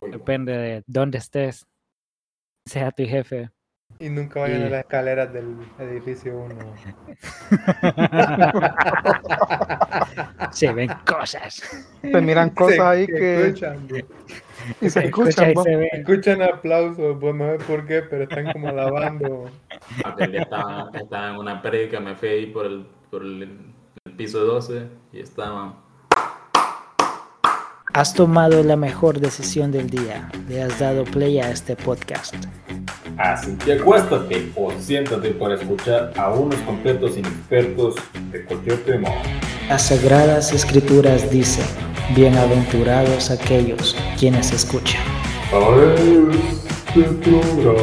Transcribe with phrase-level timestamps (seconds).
[0.00, 1.66] Depende de dónde estés,
[2.66, 3.50] sea tu jefe.
[4.00, 6.54] Y nunca vayan a Y- las escaleras del edificio 1.
[10.52, 11.86] Se ven cosas.
[12.02, 13.88] Se miran cosas ahí que escuchan,
[14.80, 15.50] y se escucha escuchan.
[15.50, 15.62] y po.
[15.64, 19.50] se escuchan aplausos, pues no sé por qué, pero están como alabando.
[20.04, 23.42] Aquel día estaba, estaba en una prédica, me fui ahí por el, por el,
[24.04, 25.84] el piso 12 y estaba.
[27.98, 30.30] Has tomado la mejor decisión del día.
[30.48, 32.32] Le has dado play a este podcast.
[33.16, 37.96] Así que acuéstate o siéntate para escuchar a unos completos inexpertos
[38.30, 39.08] de cualquier tema.
[39.68, 41.64] Las sagradas escrituras dicen,
[42.14, 45.02] bienaventurados aquellos quienes escuchan.
[45.52, 45.58] A
[46.94, 47.74] este programa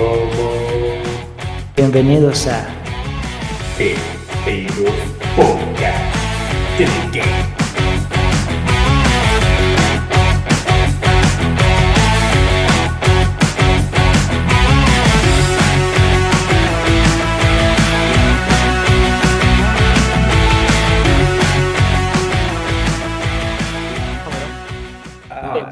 [1.75, 2.65] Bienvenidos a
[3.77, 3.95] de
[4.45, 4.93] Peidos
[5.35, 6.05] Podcast.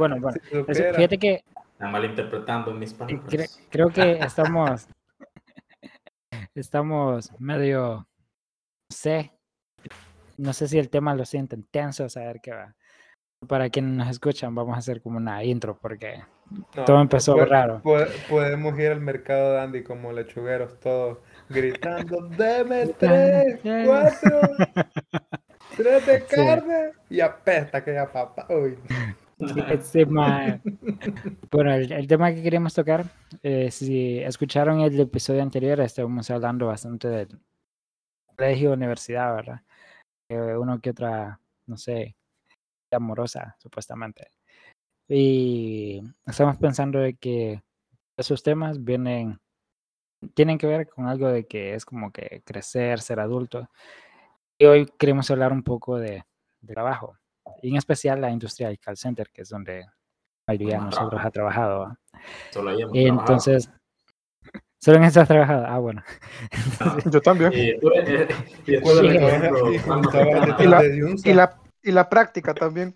[0.09, 0.37] Bueno, bueno,
[0.73, 0.83] si.
[0.93, 3.59] Fíjate que Están malinterpretando mis cre- palabras.
[3.69, 4.87] creo que estamos
[6.55, 8.07] estamos medio
[8.89, 9.31] no sé
[10.37, 12.75] no sé si el tema lo sienten tenso a ver qué va
[13.47, 16.23] para quienes nos escuchan vamos a hacer como una intro porque
[16.75, 17.81] No, todo empezó po- raro.
[17.81, 17.97] po-
[18.29, 21.17] podemos ir al mercado de Andy como lechugueros todos
[21.49, 24.39] gritando, deme tres, cuatro,
[25.77, 26.35] tres de Sí.
[26.35, 28.45] carne y apesta aquella papa.
[28.49, 28.77] Uy,
[29.39, 30.03] Sí,
[31.51, 33.05] bueno el, el tema que queríamos tocar
[33.41, 37.39] eh, si escucharon el episodio anterior estábamos hablando bastante del
[38.35, 39.61] colegio universidad verdad
[40.29, 42.15] Eh, uno que otra no sé
[42.91, 44.31] amorosa supuestamente.
[45.09, 47.63] Y estamos pensando de que
[48.17, 49.39] esos temas vienen
[50.35, 53.69] tienen que ver con algo de que es como que crecer ser adulto.
[54.57, 56.25] Y hoy queremos hablar un poco de,
[56.61, 57.17] de trabajo
[57.63, 59.93] y en especial la industria del call center que es donde la
[60.47, 61.95] mayoría de nosotros ha trabajado.
[62.51, 63.21] Solo ahí hemos y trabajado.
[63.21, 63.71] entonces
[64.81, 66.03] solo en eso has trabajado ah bueno
[67.11, 67.53] Yo también.
[68.67, 68.75] Y,
[70.67, 71.29] la- de Yunza,
[71.85, 72.93] Y la, práctica también.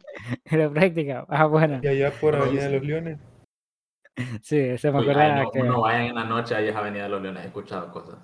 [0.52, 2.76] la práctica ah bueno y allá por Avenida de sí.
[2.76, 3.20] los Leones.
[4.42, 7.10] sí se me acordaba no, que uno vaya en la noche ahí a Avenida de
[7.10, 8.18] los Leones, he escuchado cosas.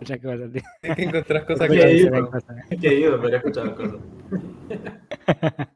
[0.00, 0.62] Otra cosa tío.
[0.82, 2.30] Hay que encontrar cosas que bro.
[2.30, 2.56] cosas.
[2.80, 4.00] Que he ido, pero he escuchado cosas.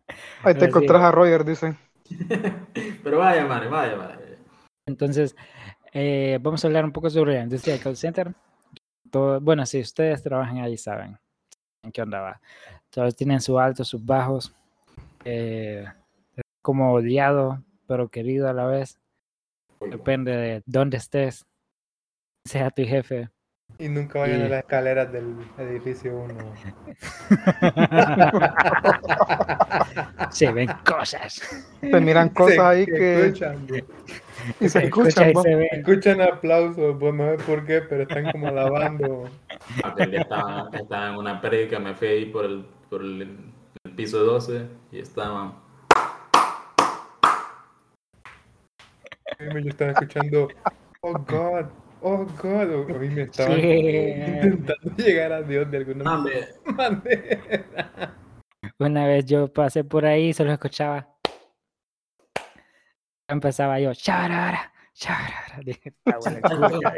[0.42, 0.66] Ahí te sí.
[0.66, 1.76] encontrás a Roger, dicen.
[3.02, 4.38] Pero vaya, madre, vaya, madre.
[4.86, 5.34] Entonces,
[5.92, 8.34] eh, vamos a hablar un poco sobre la industria del call center.
[9.10, 11.18] Todo, bueno, si ustedes trabajan ahí, saben
[11.82, 12.40] en qué onda va.
[12.90, 14.54] Todos tienen sus altos, sus bajos.
[15.24, 15.86] eh,
[16.36, 18.98] es como odiado, pero querido a la vez.
[19.80, 21.44] Depende de dónde estés,
[22.44, 23.30] sea tu jefe.
[23.78, 26.34] Y nunca vayan Y- a las escaleras del edificio 1.
[30.30, 31.42] Se ven cosas.
[31.80, 33.66] Se miran cosas ahí que escuchan,
[34.60, 35.30] y se escucha escuchan.
[35.30, 35.68] y se ve.
[35.72, 39.28] escuchan aplausos, pues no sé por qué, pero están como alabando.
[39.82, 43.22] Aquel día estaba, estaba en una prédica, me fui ahí por el, por el,
[43.84, 45.60] el piso 12 y estaba.
[49.38, 50.48] Yo estaba escuchando,
[51.00, 51.66] oh God,
[52.04, 52.90] oh God.
[52.90, 53.66] A mí me estaban Sí.
[53.68, 56.46] intentando llegar a Dios de alguna manera.
[58.78, 61.08] Una vez yo pasé por ahí y solo escuchaba.
[63.28, 65.60] Empezaba yo, charara, charara.
[65.64, 66.94] Dije, "Ah, bueno, escucha".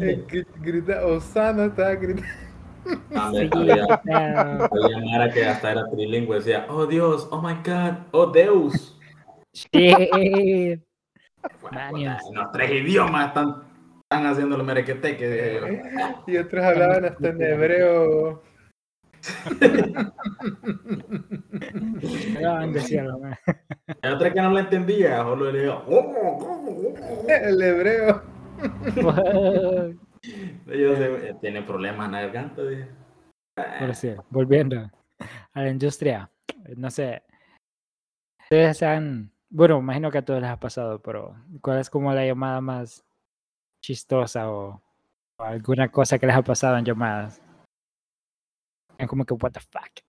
[0.00, 2.28] Eh, que grita, Osana estaba gritando.
[3.14, 8.98] había, había Mara que hasta era trilingüe, decía, oh Dios, oh my God, oh Deus.
[9.52, 10.82] Sí.
[11.60, 13.62] Bueno, en los tres idiomas están,
[14.02, 15.60] están haciendo el merequeteque.
[15.60, 15.66] yo.
[16.26, 18.42] Y otros hablaban hasta en hebreo.
[22.40, 22.54] Lo.
[24.02, 26.94] Hay otra que no la entendía, solo le digo, oh, oh, oh,
[27.24, 27.28] oh".
[27.28, 28.22] El hebreo.
[30.66, 32.88] Yo sé, tiene problemas en la garganta, dije.
[33.54, 34.90] Pero sí, volviendo
[35.52, 36.30] a la industria,
[36.76, 37.22] no sé.
[38.42, 42.24] Ustedes han, bueno, imagino que a todos les ha pasado, pero ¿cuál es como la
[42.24, 43.04] llamada más
[43.82, 44.82] chistosa o,
[45.38, 47.40] o alguna cosa que les ha pasado en llamadas?
[48.98, 50.00] Es como que, what the fuck.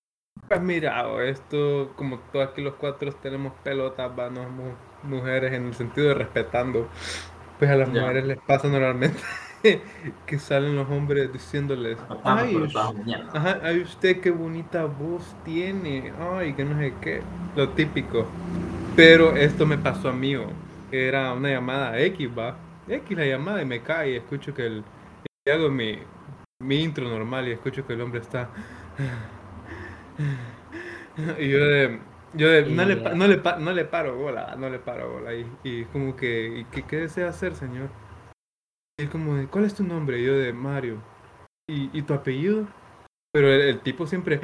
[0.50, 5.74] Has mirado esto, como todos aquí los cuatro tenemos pelotas, vanos, mu- mujeres, en el
[5.74, 6.88] sentido de respetando.
[7.58, 9.20] Pues a las mujeres les pasa normalmente
[10.26, 12.54] que salen los hombres diciéndoles, ay,
[13.62, 17.22] ay, usted qué bonita voz tiene, ay, que no sé qué,
[17.54, 18.26] lo típico.
[19.00, 20.52] Pero esto me pasó a mí, oh.
[20.92, 22.58] era una llamada X, va.
[22.86, 24.84] X la llamada y me cae y escucho que el...
[25.46, 26.00] y hago mi,
[26.58, 28.50] mi intro normal y escucho que el hombre está...
[31.38, 31.98] Y yo de...
[32.34, 35.34] Yo de, no, le, no, le, no le paro bola, no le paro bola.
[35.34, 37.88] Y, y como que, ¿y qué, qué desea hacer, señor?
[38.98, 40.20] Y él como de, ¿cuál es tu nombre?
[40.20, 41.02] Y yo de, Mario.
[41.66, 42.66] ¿Y, y tu apellido?
[43.32, 44.40] Pero el, el tipo siempre...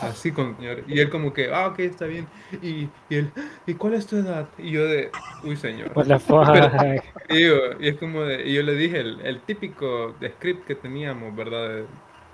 [0.00, 0.84] Así con señor.
[0.88, 2.28] Y él como que, ah, ok, está bien.
[2.60, 3.32] Y, y él,
[3.66, 4.48] ¿y cuál es tu edad?
[4.58, 5.92] Y yo de, uy, señor.
[5.94, 6.48] What the fuck?
[7.28, 11.34] Y, y es como de, y yo le dije el, el típico script que teníamos,
[11.36, 11.68] ¿verdad?
[11.68, 11.86] De,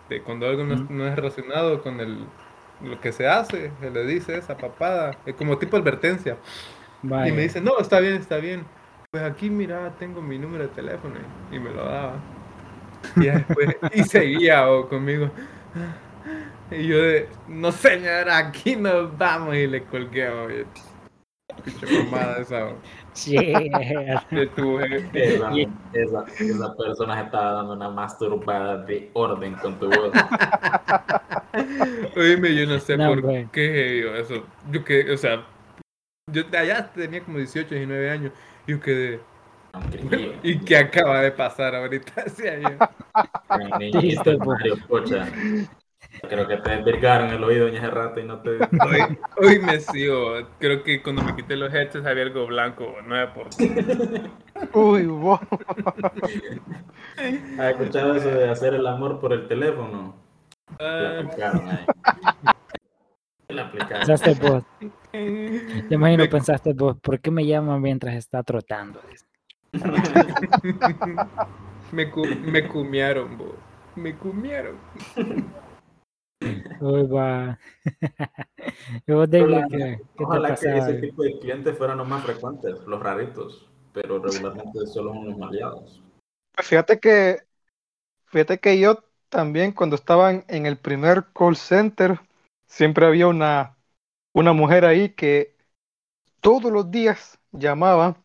[0.09, 2.33] de cuando algo no, es- no es relacionado con el,
[2.81, 6.38] lo que se hace, se le dice esa papada, es como tipo advertencia.
[7.23, 8.67] Y me dice, no, está bien, está bien.
[9.11, 11.17] Pues aquí, mira, tengo mi número de teléfono.
[11.50, 12.25] Y me lo daba.
[13.19, 15.31] Y después, y seguía o conmigo.
[16.70, 19.55] Y yo de, no señora, aquí nos vamos.
[19.55, 20.67] Y le colgué, oye.
[22.05, 22.73] Mamada esa.
[23.14, 23.40] Shit.
[24.31, 25.34] De tu jefe.
[25.34, 25.50] Esa,
[25.93, 30.12] esa, esa persona se estaba dando una masturbada de orden con tu voz.
[32.17, 34.44] Oíme, yo no sé No, por qué yo eso.
[34.70, 35.46] Yo que, o sea,
[36.31, 38.32] yo de allá tenía como 18, 19 años.
[38.67, 39.20] Yo quedé.
[40.43, 42.25] ¿y qué acaba de pasar ahorita?
[42.25, 43.78] Decía yo.
[43.78, 44.38] Niñito.
[44.38, 45.28] Mario, escucha.
[46.22, 48.50] Creo que te desvirgaron el oído en ese rato y no te.
[48.82, 50.34] Hoy, hoy me sigo.
[50.58, 54.30] Creo que cuando me quité los headsets había algo blanco, 9%.
[54.74, 55.40] Uy, vos.
[57.58, 60.16] ¿Has escuchado eso de hacer el amor por el teléfono?
[60.78, 61.86] La Ah, aplicaron ahí.
[63.48, 64.06] La aplicaron.
[64.06, 64.62] Pensaste vos.
[65.12, 69.00] Te imagino Me- pensaste vos, ¿por qué me llaman mientras está trotando?
[71.92, 73.54] me, cu- me cumiaron, bo.
[73.94, 74.76] Me cumiaron.
[76.81, 77.59] Uy, va.
[79.06, 83.03] ¿Y vos, David, Ojalá, te que ese tipo de clientes fueran los más frecuentes, los
[83.03, 86.03] raritos, pero regularmente solo son los maleados.
[86.55, 87.43] Pues Fíjate que,
[88.27, 92.21] fíjate que yo también cuando estaba en, en el primer call center,
[92.67, 93.77] siempre había una,
[94.35, 95.56] una mujer ahí que
[96.41, 98.23] todos los días llamaba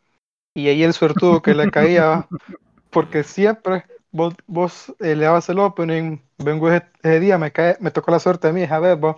[0.54, 2.28] y ahí el suertudo que le caía,
[2.92, 7.78] porque siempre vos, vos eh, le dabas el opening, vengo ese, ese día, me cae,
[7.80, 9.18] me tocó la suerte a mí, a ver, vos,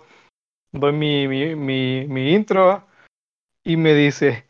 [0.72, 2.86] doy mi, mi, mi, mi intro
[3.64, 4.44] y me dice,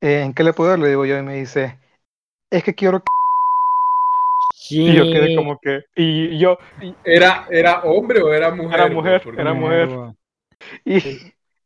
[0.00, 0.78] "Eh, ¿en qué le puedo dar?
[0.78, 1.78] Le digo yo y me dice,
[2.50, 3.02] es que quiero
[4.70, 8.80] y yo quedé como que, y yo, y, ¿Era, ¿Era hombre o era mujer?
[8.80, 9.88] Era mujer, era mujer.
[10.84, 10.98] y,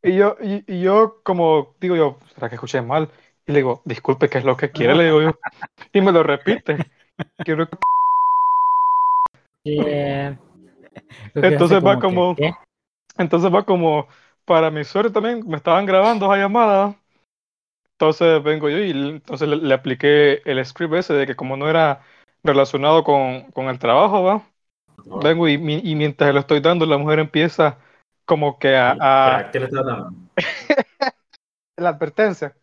[0.01, 3.09] y yo, y, y yo como, digo yo, ¿será que escuché mal?
[3.45, 4.95] Y le digo, disculpe, ¿qué es lo que quiere?
[4.95, 5.31] Le digo yo,
[5.91, 6.77] y me lo repite.
[7.43, 7.77] Quiero que-
[11.33, 12.35] que Entonces va como-.
[13.17, 14.07] Entonces va como,
[14.45, 16.95] para mi suerte también, me estaban grabando esa llamada.
[17.93, 21.69] Entonces vengo yo y entonces le, le apliqué el script ese de que como no
[21.69, 22.01] era
[22.43, 24.43] relacionado con, con el trabajo, va.
[25.05, 25.19] ¿no?
[25.21, 27.79] Vengo y, mi- y mientras lo estoy dando, la mujer empieza
[28.25, 30.11] como que a, a- Espera, ¿Qué le estás dando?
[31.77, 32.55] la advertencia.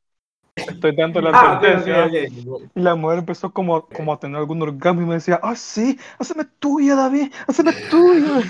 [0.57, 2.05] Estoy dando la Ah, ok, advertencia.
[2.07, 2.71] ok, ok.
[2.75, 5.99] Y la mujer empezó como, como a tener algún orgasmo y me decía, ah, sí,
[6.19, 8.43] hazme tuya, David, hazme tuya.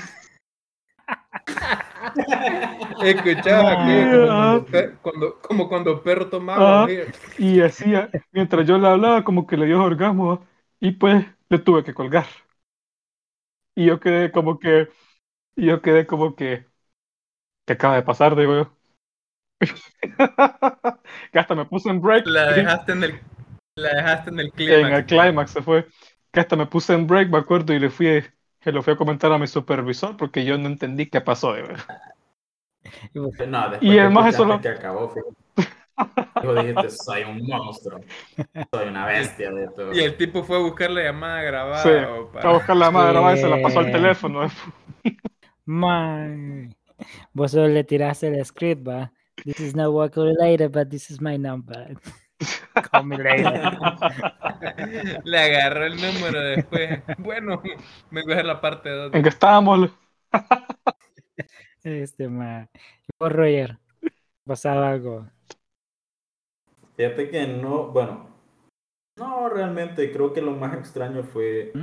[3.03, 3.87] Escuchaba Ah.
[3.87, 4.61] que como Ah.
[4.71, 6.85] cuando, cuando- como cuando perro tomaba.
[6.85, 6.89] Ah.
[7.39, 10.45] Y decía, mientras yo le hablaba, como que le dio orgasmo,
[10.81, 12.27] y pues le tuve que colgar.
[13.75, 14.89] Y yo quedé como que,
[15.57, 16.67] y yo quedé como que,
[17.67, 18.37] ¿qué acaba de pasar?
[18.37, 18.77] Digo yo.
[21.33, 22.27] Que hasta me puse en break.
[22.27, 23.21] La dejaste en el,
[23.77, 24.93] la dejaste en el en clímax.
[24.99, 25.87] el climax se fue.
[26.33, 28.23] Que hasta me puse en break, me acuerdo, y le fui,
[28.61, 31.53] se lo fui a comentar a mi supervisor porque yo no entendí qué pasó.
[31.55, 31.85] de verdad.
[33.15, 33.29] No,
[33.83, 35.13] Y además eso lo- acabó,
[36.41, 38.01] Dijo, dijiste, soy un monstruo,
[38.73, 39.93] soy una bestia de todo.
[39.93, 41.83] Y el tipo fue a buscar la llamada grabada.
[41.83, 43.93] Sí, o Fue a para- buscar la madre grabada y se la pasó al Sí.
[43.93, 44.49] teléfono.
[45.67, 46.75] Man.
[47.35, 49.13] Vos solo le tiraste el script, va.
[49.45, 51.95] This is not work related, but this is my number.
[52.91, 53.53] Call me later.
[55.25, 57.03] Le agarró el número después.
[57.19, 57.63] Bueno,
[58.11, 59.15] me voy a la parte 2.
[59.15, 59.91] En que estábamos,
[61.83, 62.69] Este man.
[62.75, 63.79] ¿Y vos, Roger?
[64.45, 65.27] ¿Pasaba algo?
[66.97, 68.29] Fíjate que no, bueno,
[69.17, 71.83] no realmente, creo que lo más extraño fue, ¿Mm?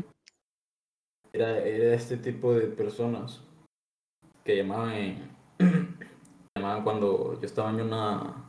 [1.34, 3.42] era, era este tipo de personas
[4.44, 5.37] que llamaban, en-
[6.68, 8.48] llamaban cuando yo estaba en una,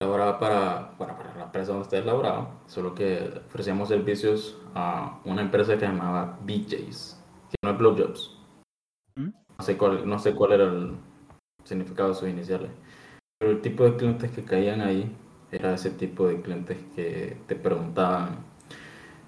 [0.00, 5.42] laboraba para, para, para la empresa donde ustedes laboraban, solo que ofrecíamos servicios a una
[5.42, 8.38] empresa que se llamaba BJ's, que no es Blowjobs.
[9.16, 9.30] ¿Mm?
[9.58, 10.96] No sé cuál, no sé cuál era el,
[11.64, 12.70] significado de sus iniciales.
[13.38, 15.14] Pero el tipo de clientes que caían ahí
[15.52, 18.38] era ese tipo de clientes que te preguntaban,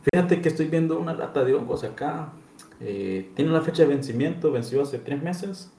[0.02, 2.33] fíjate que estoy viendo una lata de hongos acá,
[2.81, 5.73] eh, tiene la fecha de vencimiento, venció hace tres meses,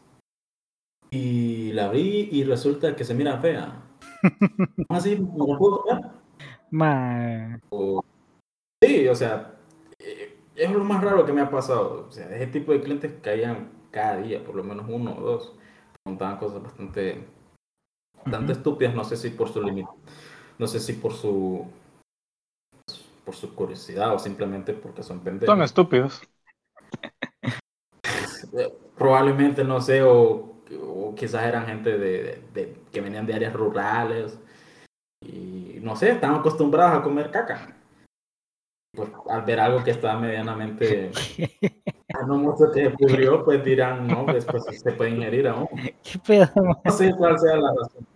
[1.12, 3.84] y la abrí y resulta que se mira fea.
[4.90, 5.84] Así, ¿me la puedo?
[6.72, 8.04] Ma, O-
[8.82, 9.56] Sí, o sea,
[10.00, 12.08] eh, es lo más raro que me ha pasado.
[12.10, 15.54] O sea, ese tipo de clientes caían cada día, por lo menos uno o dos.
[16.04, 17.26] Preguntaban cosas bastante,
[18.24, 19.90] bastante estúpidas, no sé si por su límite,
[20.60, 21.66] no sé si por su
[23.26, 25.54] por su curiosidad o simplemente porque son pendejos.
[25.56, 26.22] Son estúpidos.
[28.58, 33.34] Eh, Probablemente, no sé, o, o quizás eran gente de, de- de- que venían de
[33.34, 34.40] áreas rurales
[35.24, 37.76] y no sé, estaban acostumbrados a comer caca.
[38.96, 41.12] Pues al ver algo que estaba medianamente,
[42.28, 45.68] no mucho que pudrió, pues dirán, no, después se puede ingerir aún.
[46.04, 46.50] ¿Qué pedo?
[46.84, 48.08] No sé cuál sea la razón,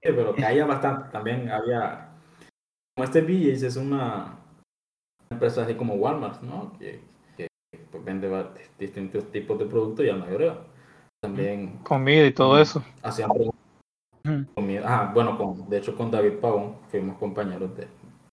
[0.00, 1.10] pero caía bastante.
[1.10, 2.08] También había,
[2.94, 4.38] como este BJ's es una
[5.30, 6.72] empresa así como Walmart, ¿no?
[6.78, 7.00] Que,
[7.36, 7.48] que,
[7.90, 8.30] pues, vende
[8.78, 10.56] distintos tipos de productos y al mayoría.
[11.20, 12.82] También Comida y todo eso.
[13.02, 13.60] hacían preguntas.
[14.24, 14.46] Ujú.
[14.54, 17.88] comida- Ah, bueno, con, de hecho con David Pavón fuimos compañeros de,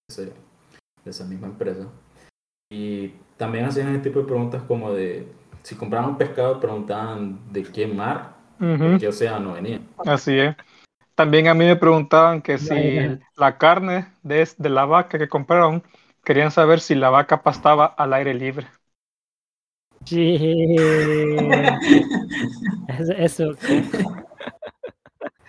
[0.08, 0.32] ese-
[1.04, 1.86] de esa misma empresa.
[2.70, 7.62] Y también hacían ese tipo de preguntas como de, si compraban un pescado, preguntaban de
[7.62, 9.80] qué mar, Ujú, de qué océano venía.
[9.98, 10.56] Así es.
[11.14, 12.98] También a mí me preguntaban que si
[13.36, 15.82] la carne de, de la vaca que compraron,
[16.24, 18.66] querían saber si la vaca pastaba al aire libre.
[20.04, 20.76] Sí.
[22.88, 23.52] Eso, eso,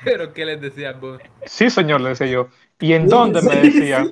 [0.03, 1.19] Pero ¿qué les decías vos?
[1.45, 2.47] Sí, señor, le decía yo.
[2.79, 3.41] ¿Y en dónde?
[3.41, 4.05] Me decía.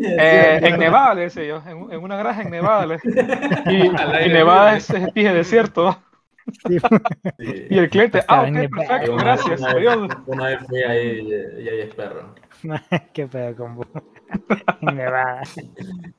[0.00, 1.62] "Eh, en Nevada, le decía yo.
[1.66, 2.86] En, en una granja en Nevada.
[2.86, 3.00] le-
[3.66, 3.86] Y,
[4.26, 6.00] y Nevada es es dije desierto.
[6.68, 6.78] sí.
[7.70, 9.60] Y el cliente, ah, ok, perfecto, gracias.
[9.60, 10.08] Una, adiós".
[10.08, 11.20] vez, una vez fui ahí
[11.58, 12.34] y, y ahí es perro.
[13.12, 13.86] ¿Qué pedo con vos?
[14.80, 15.42] Me va.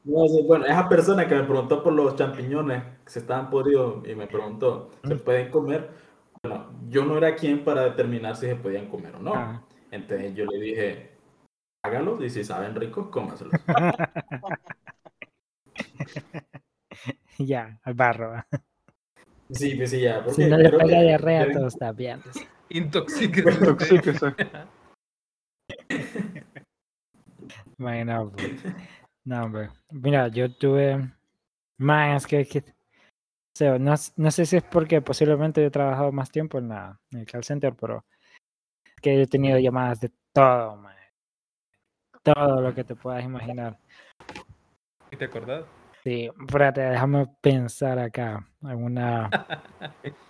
[0.03, 4.15] No, bueno, esa persona que me preguntó por los champiñones que se estaban podridos y
[4.15, 5.89] me preguntó, ¿se pueden comer?
[6.43, 9.33] Bueno, yo no era quien para determinar si se podían comer o no.
[9.33, 9.61] Ah.
[9.91, 11.11] Entonces yo le dije,
[11.83, 13.53] hágalos y si saben ricos, cómaselos.
[17.39, 18.45] Ya, al barro.
[19.49, 20.23] Sí, pues sí, ya.
[20.23, 22.21] Porque Si no le pega que diarrea, deben- todo está bien.
[22.69, 24.35] Intoxíquese.
[27.77, 28.05] Pues,
[29.25, 29.69] no, hombre.
[29.91, 31.09] Mira, yo tuve
[31.77, 36.11] más que, que- o sea, no, no sé si es porque posiblemente yo he trabajado
[36.11, 38.03] más tiempo en, la, en el call center, pero
[39.01, 40.95] que he tenido llamadas de todo, man.
[42.23, 43.77] Todo lo que te puedas imaginar.
[45.11, 45.65] ¿Y te acordás?
[46.03, 48.47] Sí, espérate, déjame pensar acá.
[48.63, 49.29] Alguna.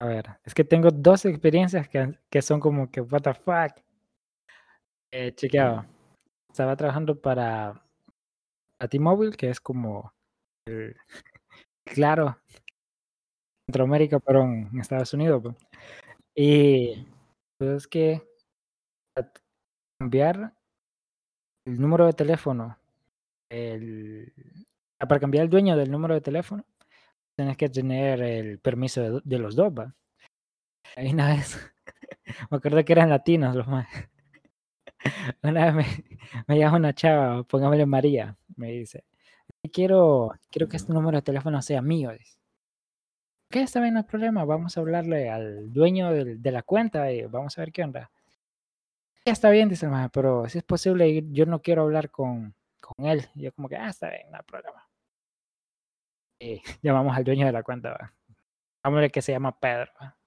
[0.00, 3.72] A ver, es que tengo dos experiencias que, que son como que, what the fuck.
[5.10, 5.84] Eh, chequeado.
[6.50, 7.82] Estaba trabajando para,
[8.78, 10.12] para T-Mobile, que es como
[10.66, 10.96] el,
[11.86, 12.38] claro,
[13.66, 15.42] Centroamérica, pero en Estados Unidos.
[15.42, 15.56] pues.
[16.36, 17.06] Y
[17.58, 18.22] pues es que
[19.16, 19.32] a-
[20.00, 20.54] cambiar
[21.66, 22.78] el número de teléfono,
[23.50, 24.32] el,
[25.00, 26.64] ah, para cambiar el dueño del número de teléfono,
[27.36, 29.94] tienes que tener el permiso de, de los dos, ¿va?
[30.96, 31.56] Ahí una vez,
[32.50, 33.88] me acuerdo que eran latinos los más.
[35.42, 36.04] Una vez me,
[36.46, 39.04] me llama una chava, pongámosle María, me dice,
[39.72, 42.10] quiero, quiero que este número de teléfono sea mío.
[43.50, 47.12] Ok, está bien, no hay problema, vamos a hablarle al dueño del- de la cuenta
[47.12, 48.10] y vamos a ver qué onda.
[49.24, 52.54] Ya está bien, dice el maje, pero si es posible, yo no quiero hablar con,
[52.80, 53.28] con él.
[53.36, 54.88] Y yo como que, ah, está bien, no hay problema.
[56.40, 58.12] Y llamamos al dueño de la cuenta, va.
[58.84, 59.92] Vámonos que se llama Pedro.
[60.02, 60.17] va.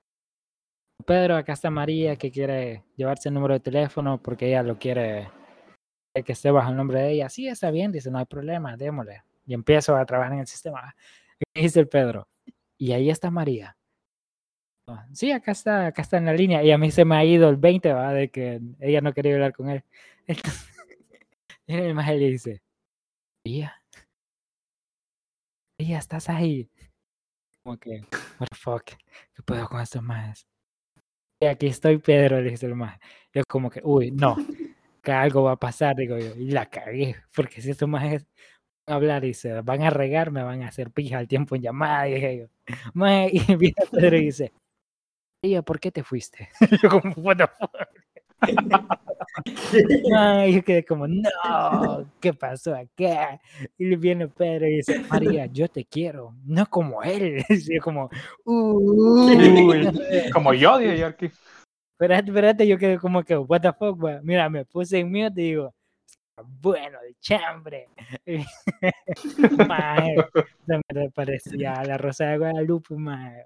[1.03, 5.29] Pedro, acá está María que quiere llevarse el número de teléfono porque ella lo quiere
[6.25, 7.29] que esté bajo el nombre de ella.
[7.29, 9.24] Sí, está bien, dice, no hay problema, démosle.
[9.46, 10.93] Y empiezo a trabajar en el sistema.
[11.55, 12.27] Dice el Pedro,
[12.77, 13.75] y ahí está María.
[14.88, 16.63] "Ah, Sí, acá está, acá está en la línea.
[16.63, 19.34] Y a mí se me ha ido el 20, va, de que ella no quería
[19.36, 19.84] hablar con él.
[20.27, 20.70] Entonces,
[21.67, 22.62] el maje le dice,
[23.46, 23.81] María,
[25.79, 26.70] María, estás ahí.
[27.63, 28.01] Como que,
[28.39, 30.48] what the fuck, ¿qué puedo con estos majes?
[31.50, 33.00] Aquí estoy, Pedro, le dice el maje.
[33.33, 34.36] Yo como que, uy, no,
[35.01, 36.36] que algo va a pasar, digo yo.
[36.36, 38.19] Y la cagué, porque si estos a
[38.88, 42.03] hablar y se van a regar, me van a hacer pija al tiempo en llamada,
[42.03, 42.75] dije yo.
[42.93, 44.53] Maje, y viene Pedro y dice,
[45.43, 46.50] María, ¿por qué te fuiste?
[46.83, 47.88] yo como, what the fuck.
[50.51, 51.21] Yo quedé como, no,
[52.19, 53.39] ¿qué pasó acá?
[53.77, 57.43] Y viene Pedro y dice, María, yo te quiero, no como él.
[57.50, 58.10] Y yo como,
[58.43, 59.88] uy,
[60.33, 61.31] Como yo, dije yo aquí.
[61.93, 64.19] espérate, espérate, yo quedé como que, what the fuck, va.
[64.24, 65.74] Mira, me puse en mute y digo,
[66.43, 67.88] bueno, de chambre.
[69.67, 70.15] Mae,
[70.65, 73.45] se me parecía la Rosa de Guadalupe, mae.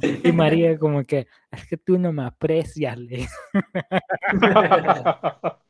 [0.00, 3.26] Y María como que, es que tú no me aprecias, le.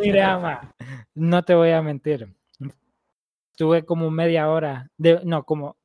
[0.00, 0.74] Mira, ma,
[1.14, 2.34] no te voy a mentir.
[3.52, 5.76] Estuve como media hora, de, no, como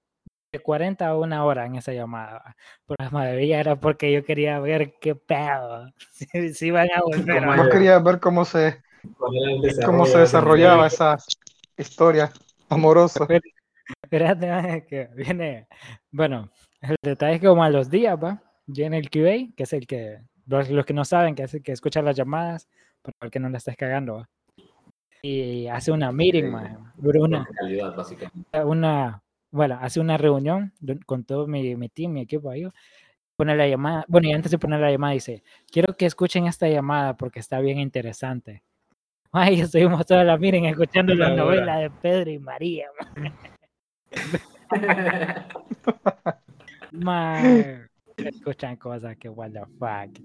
[0.51, 2.55] de 40 a una hora en esa llamada.
[2.85, 5.89] Por la mayoría era porque yo quería ver qué pedo.
[6.11, 7.39] Si, si iban a volver.
[7.39, 8.81] ¿Cómo a- Yo quería ver cómo se,
[9.17, 11.17] ¿Cuál era el cómo se de esa desarrollaba esa
[11.77, 12.31] historia
[12.69, 13.27] amorosa.
[14.03, 15.67] Espérate, que viene.
[16.11, 19.73] Bueno, el detalle es que como a los días, va, viene el QA, que es
[19.73, 22.67] el que, los, los que no saben, que es el que escucha las llamadas,
[23.01, 24.29] para el que no la estés cagando, va.
[25.21, 28.63] Y hace una meeting, maje, dura una, calidad, básicamente.
[28.63, 29.21] una,
[29.51, 30.73] bueno, hace una reunión
[31.05, 32.67] con todo mi, mi team, mi equipo ahí.
[33.35, 36.67] Pone la llamada, bueno, y antes de poner la llamada dice, quiero que escuchen esta
[36.67, 38.63] llamada porque está bien interesante.
[39.31, 41.35] Ay, estuvimos toda la miren escuchando la hora.
[41.35, 42.87] novela de Pedro y María.
[46.91, 50.19] Man, escuchan cosas que what the fuck.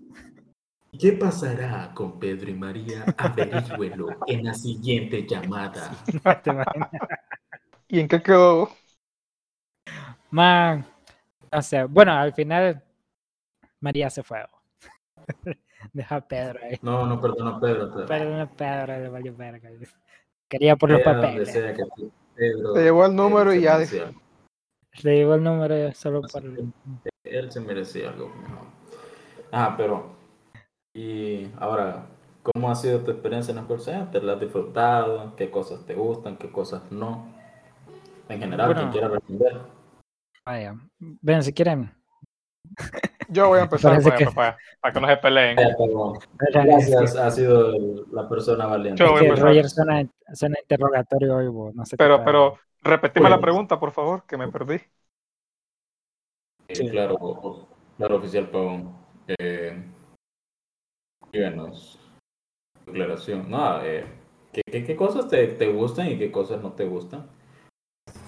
[0.98, 3.04] ¿Qué pasará con Pedro y María?
[3.16, 5.92] Averígüelo en la siguiente llamada.
[6.42, 6.90] ¿Te imaginas?
[7.88, 8.70] ¿Y en qué quedó?
[10.30, 10.84] Man,
[11.52, 12.82] no sé, bueno, al final
[13.80, 14.44] María se fue.
[15.92, 16.78] Deja a Pedro ahí.
[16.82, 17.90] No, no perdona a Pedro.
[17.92, 18.06] Pedro.
[18.06, 19.70] Perdón a Pedro, le valió verga.
[20.48, 21.52] Quería por los papeles.
[21.52, 21.84] sea que
[22.34, 24.20] Pedro, Te llevó el número y se ya algo.
[25.02, 26.64] Le llegó el número solo que
[27.24, 28.66] Él se merecía algo mejor.
[29.52, 30.14] Ah, pero.
[30.94, 32.06] Y ahora,
[32.42, 34.24] ¿cómo ha sido tu experiencia en el call center?
[34.24, 35.34] ¿La has disfrutado?
[35.36, 36.36] ¿Qué cosas te gustan?
[36.36, 37.26] ¿Qué cosas no?
[38.28, 38.80] En general, Bueno.
[38.80, 39.60] quien quiera responder.
[40.44, 40.74] Vaya.
[40.98, 41.92] Ven, si quieren.
[43.28, 45.58] Yo voy a empezar Parece pues, que- para, para que no se peleen.
[45.58, 45.74] Eh,
[46.52, 47.72] Gracias, ha sido
[48.12, 49.02] la persona valiente.
[49.04, 49.48] Yo voy a empezar.
[49.48, 54.24] Roger suena, suena interrogatorio hoy, no sé qué Pero, pero, repetime la pregunta, por favor,
[54.26, 54.80] que me perdí.
[56.68, 58.94] Eh, claro, claro, oficial Pavón.
[59.38, 59.82] Eh,
[61.32, 62.00] díganos
[62.86, 63.50] declaración.
[63.50, 64.06] No, eh,
[64.52, 67.28] ¿qué, qué, qué cosas te, te gustan y qué cosas no te gustan?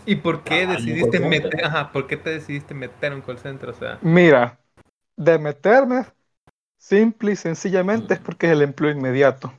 [0.07, 3.39] ¿Y por qué Ah, decidiste meter, ajá, por qué te decidiste meter a un call
[3.39, 3.69] center?
[3.69, 4.61] O sea, Mira,
[5.17, 6.07] de meterme,
[6.79, 9.53] simple y sencillamente es porque es el empleo inmediato.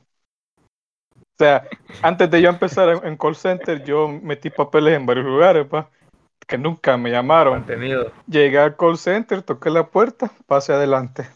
[1.40, 1.66] O sea,
[2.02, 5.90] antes de yo empezar en, en call center, yo metí papeles en varios lugares, pa,
[6.46, 7.54] que nunca me llamaron.
[7.54, 8.12] mantenido.
[8.26, 11.28] Llegué al call center, toqué la puerta, pasé adelante.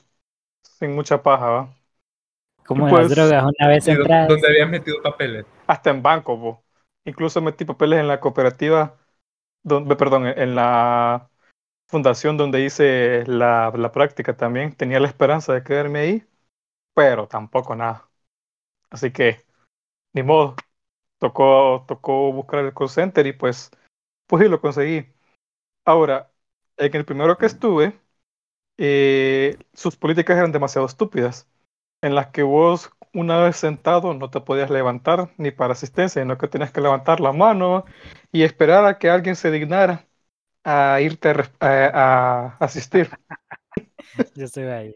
[0.62, 1.74] Sin mucha paja, ¿va?
[2.66, 4.28] Como pues, las drogas, una vez ¿Y dó- entradas.
[4.28, 5.46] dónde habías metido papeles?
[5.66, 6.64] Hasta en banco, po.
[7.04, 8.98] Incluso metí papeles en la cooperativa,
[9.62, 11.30] donde, perdón, en la
[11.88, 14.74] fundación donde hice la, la práctica también.
[14.76, 16.26] Tenía la esperanza de quedarme ahí,
[16.94, 18.10] pero tampoco nada.
[18.90, 19.44] Así que,
[20.14, 20.57] ni modo.
[21.18, 23.70] Tocó, tocó buscar el call center y pues,
[24.27, 25.07] pues lo conseguí.
[25.85, 26.33] Ahora,
[26.79, 28.00] en el primero que estuve,
[28.79, 31.48] eh, sus políticas eran demasiado estúpidas,
[32.03, 36.38] en las que vos, una vez sentado, no te podías levantar ni para asistencia, sino
[36.38, 37.85] que tenías que levantar la mano
[38.33, 40.07] y esperar a que alguien se dignara
[40.64, 43.11] a irte a asistir.
[44.34, 44.94] Yo estoy ahí.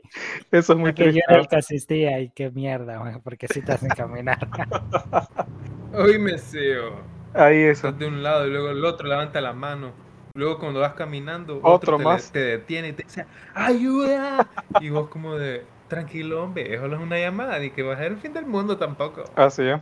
[0.50, 1.22] Eso es muy Porque yo triste.
[1.28, 4.38] era el que asistía y qué mierda, güey, porque si te hacen caminar.
[5.94, 7.00] Hoy me seo.
[7.32, 7.88] Ahí eso.
[7.88, 9.92] Estás de un lado y luego el otro levanta la mano.
[10.34, 12.32] Luego cuando vas caminando, Otro otro, te, más.
[12.32, 14.48] te detiene y te dice, ¡ayuda!
[14.78, 17.98] Y vos como de, tranquilo hombre, eso no es una llamada, ni que va a
[17.98, 19.24] ser el fin del mundo tampoco.
[19.34, 19.80] Así es.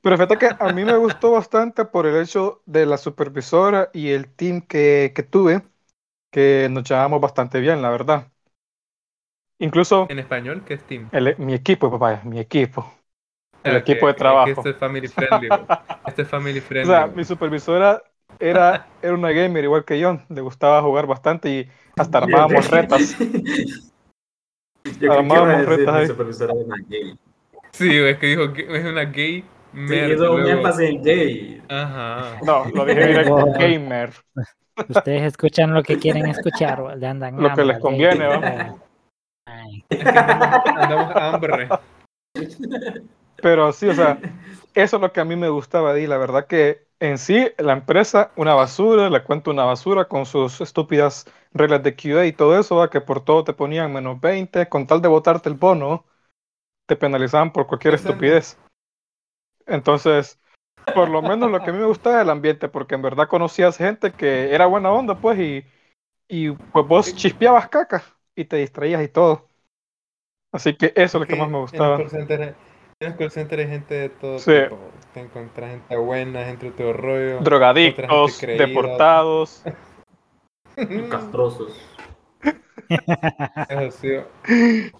[0.00, 4.10] Pero fíjate que a mí me gustó bastante por el hecho de la supervisora y
[4.10, 5.66] el team que, que tuve,
[6.30, 8.32] que nos llevamos bastante bien, la verdad.
[9.58, 11.08] Incluso En español, ¿qué es Team?
[11.12, 12.92] el- mi equipo, papá, mi equipo.
[13.64, 14.50] El equipo de trabajo.
[14.50, 15.48] Esto es family friendly.
[16.06, 16.92] Esto es family O friendly.
[16.92, 17.16] sea, bro.
[17.16, 18.02] mi supervisora
[18.38, 23.16] era, era una gamer igual que yo, le gustaba jugar bastante y hasta armábamos retas.
[25.00, 27.18] Yo Armábamos decir retas mi supervisora era una gay.
[27.72, 29.44] Sí, es que dijo que es una gay.
[29.86, 31.62] Sí, nerd, hizo un énfasis en gay.
[31.68, 32.40] Ajá.
[32.42, 34.12] No, lo dije directo, gamer.
[34.88, 38.87] Ustedes escuchan lo que quieren escuchar, le andan Lo que les conviene, güey.
[39.90, 41.68] Andamos, andamos hambre.
[43.36, 44.18] Pero sí, o sea,
[44.74, 46.06] eso es lo que a mí me gustaba de ahí.
[46.06, 50.60] La verdad que en sí, la empresa, una basura, le cuento una basura con sus
[50.60, 52.90] estúpidas reglas de QA y todo eso, ¿va?
[52.90, 56.04] que por todo te ponían menos 20, con tal de botarte el bono,
[56.86, 58.58] te penalizaban por cualquier estupidez.
[59.66, 60.40] Entonces,
[60.94, 63.28] por lo menos lo que a mí me gustaba era el ambiente, porque en verdad
[63.28, 65.64] conocías gente que era buena onda, pues, y,
[66.28, 68.02] y pues vos chispeabas caca
[68.34, 69.47] y te distraías y todo.
[70.52, 71.96] Así que eso es lo que Sí, más me En los gustaba.
[71.98, 72.40] call centers,
[73.00, 74.52] en los call centers hay gente de todo Sí.
[74.62, 74.78] tipo.
[75.14, 77.40] Te encuentras gente buena, gente de todo rollo.
[77.40, 78.66] Drogadictos, creída.
[78.66, 79.62] deportados.
[81.10, 81.72] Castrosos.
[83.68, 84.90] Eso sí.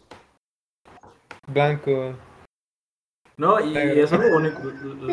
[1.47, 2.15] Blanco.
[3.37, 4.59] No, y eso es lo único.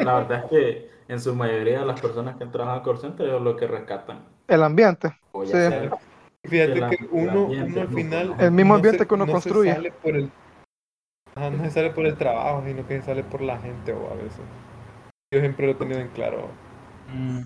[0.04, 3.42] La verdad es que en su mayoría las personas que trabajan en call center es
[3.42, 4.26] lo que rescatan.
[4.48, 5.16] El ambiente.
[5.32, 5.52] O ya Sí.
[5.70, 5.92] sea,
[6.48, 8.36] Fíjate El que el uno, ambiente, uno al final.
[8.40, 9.74] El mismo no ambiente se- que uno no se construye.
[9.74, 10.32] sale por el,
[11.36, 14.10] Ajá, no se sale por el trabajo, sino que se sale por la gente o
[14.12, 14.40] a veces.
[15.34, 16.48] Yo siempre lo he tenido en claro.
[17.14, 17.42] Mm,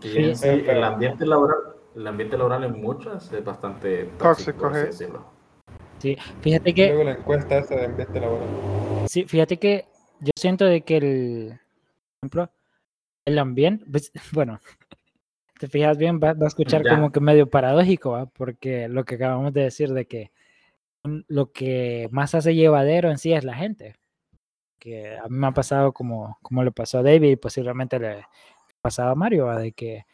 [0.00, 0.34] Sí.
[0.34, 1.56] sí, el ambiente laboral,
[1.94, 4.80] el ambiente laboral en muchas es bastante tóxico, sí.
[4.86, 5.24] decirlo.
[6.00, 8.48] sí, fíjate que Luego la encuesta esa de ambiente laboral.
[9.06, 9.86] Sí, fíjate que
[10.20, 11.60] yo siento de que el,
[12.20, 12.50] por ejemplo,
[13.24, 14.60] el ambiente, pues, bueno,
[15.58, 16.94] te fijas bien, va, va a escuchar Ya.
[16.94, 18.26] como que medio paradójico, ¿va?
[18.26, 20.32] porque lo que acabamos de decir de que
[21.28, 23.94] lo que más hace llevadero en sí es la gente.
[24.78, 28.08] Que a mí me ha pasado como, como le pasó a David y posiblemente le
[28.20, 28.28] ha
[28.80, 29.58] pasado a Mario, ¿va?
[29.58, 30.04] de que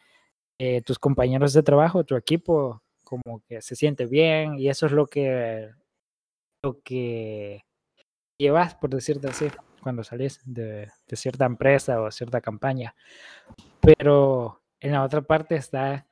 [0.59, 4.91] eh, tus compañeros de trabajo, tu equipo, como que se siente bien y eso es
[4.91, 5.69] lo que,
[6.63, 7.65] lo que
[8.37, 9.47] llevas, por decirte así,
[9.81, 12.93] cuando salís de, de cierta empresa o cierta campaña.
[13.81, 16.07] Pero en la otra parte está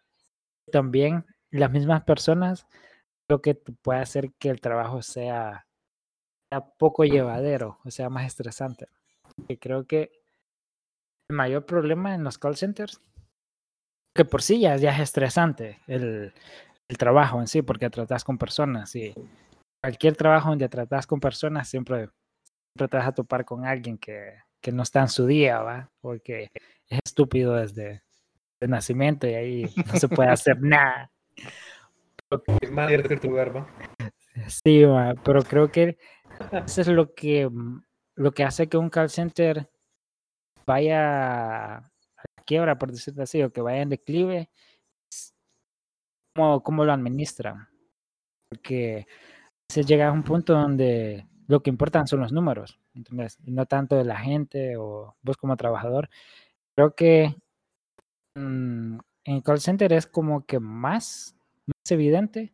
[0.71, 2.67] también las mismas personas,
[3.27, 5.67] lo que puede hacer que el trabajo sea,
[6.49, 8.87] sea poco llevadero, o sea, más estresante.
[9.47, 10.11] Y creo que
[11.29, 13.01] el mayor problema en los call centers,
[14.15, 16.33] que por sí ya, es estresante el,
[16.97, 19.13] trabajo en sí, porque tratas con personas y
[19.81, 22.09] cualquier trabajo donde tratas con personas siempre
[22.75, 25.91] siempre te vas a topar con alguien que, que no está en su día, ¿va?
[26.01, 26.51] Porque
[26.87, 28.03] es estúpido desde
[28.59, 31.11] el nacimiento y ahí no se puede hacer nada.
[33.53, 34.49] De.
[34.49, 34.83] Sí,
[35.23, 35.97] pero creo que
[36.65, 37.83] eso es lo que, mm,
[38.15, 39.69] lo que hace que un call center
[40.65, 41.91] vaya a
[42.45, 44.49] quiebra, por decirlo así, o que vaya en declive,
[46.35, 47.67] cómo, cómo lo administran.
[48.49, 49.05] Porque
[49.69, 53.37] se llega a un punto donde lo que importan son los números, ¿entendés?
[53.43, 56.09] Y no tanto de la gente o vos como trabajador.
[56.75, 57.35] Creo que
[58.39, 61.35] mm, en call center es como que más,
[61.89, 62.53] evidente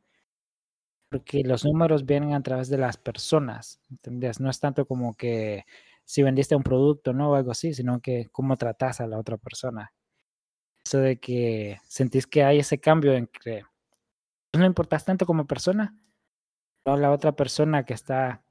[1.10, 4.40] porque los números vienen a través de las personas, ¿entendés?
[4.40, 5.66] No es tanto como que
[6.04, 7.32] si vendiste un producto, ¿no?
[7.32, 9.94] O algo así, sino que cómo tratas a la otra persona.
[10.84, 13.64] Eso de que sentís que hay ese cambio en que
[14.54, 15.98] no importas tanto como persona,
[16.86, 18.44] no la otra persona que está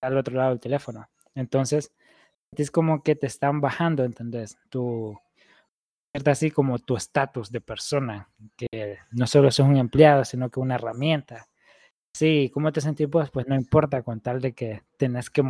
[0.00, 1.08] al otro lado del teléfono.
[1.34, 1.92] Entonces,
[2.52, 4.58] es como que te están bajando, ¿entendés?
[4.70, 5.18] Tu,
[6.24, 10.76] así como tu estatus de persona, que no solo sos un empleado, sino que una
[10.76, 11.48] herramienta.
[12.14, 13.30] Sí, ¿cómo te sentís vos?
[13.30, 15.42] Pues no importa con tal de que tenés que,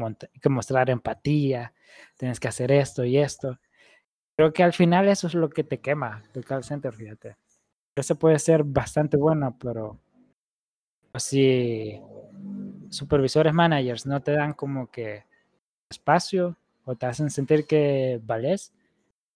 [0.43, 1.73] que mostrar empatía,
[2.17, 3.59] tenés que hacer esto y esto.
[4.37, 7.37] Creo que al final eso es lo que te quema el call center, fíjate.
[7.97, 9.99] Eso puede ser bastante bueno, pero
[11.19, 12.01] si
[12.91, 15.25] supervisores, managers no te dan como que
[15.91, 18.73] espacio o te hacen sentir que vales,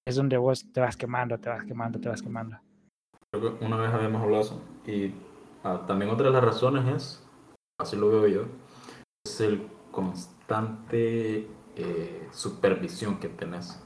[0.07, 2.59] es donde vos te vas quemando, te vas quemando, te vas quemando.
[3.33, 4.63] Creo que una vez habíamos hablado eso.
[4.87, 5.15] Y
[5.65, 7.29] ah, también otra de las razones es,
[7.79, 8.45] así lo veo yo,
[9.25, 13.83] es el constante eh, supervisión que tenés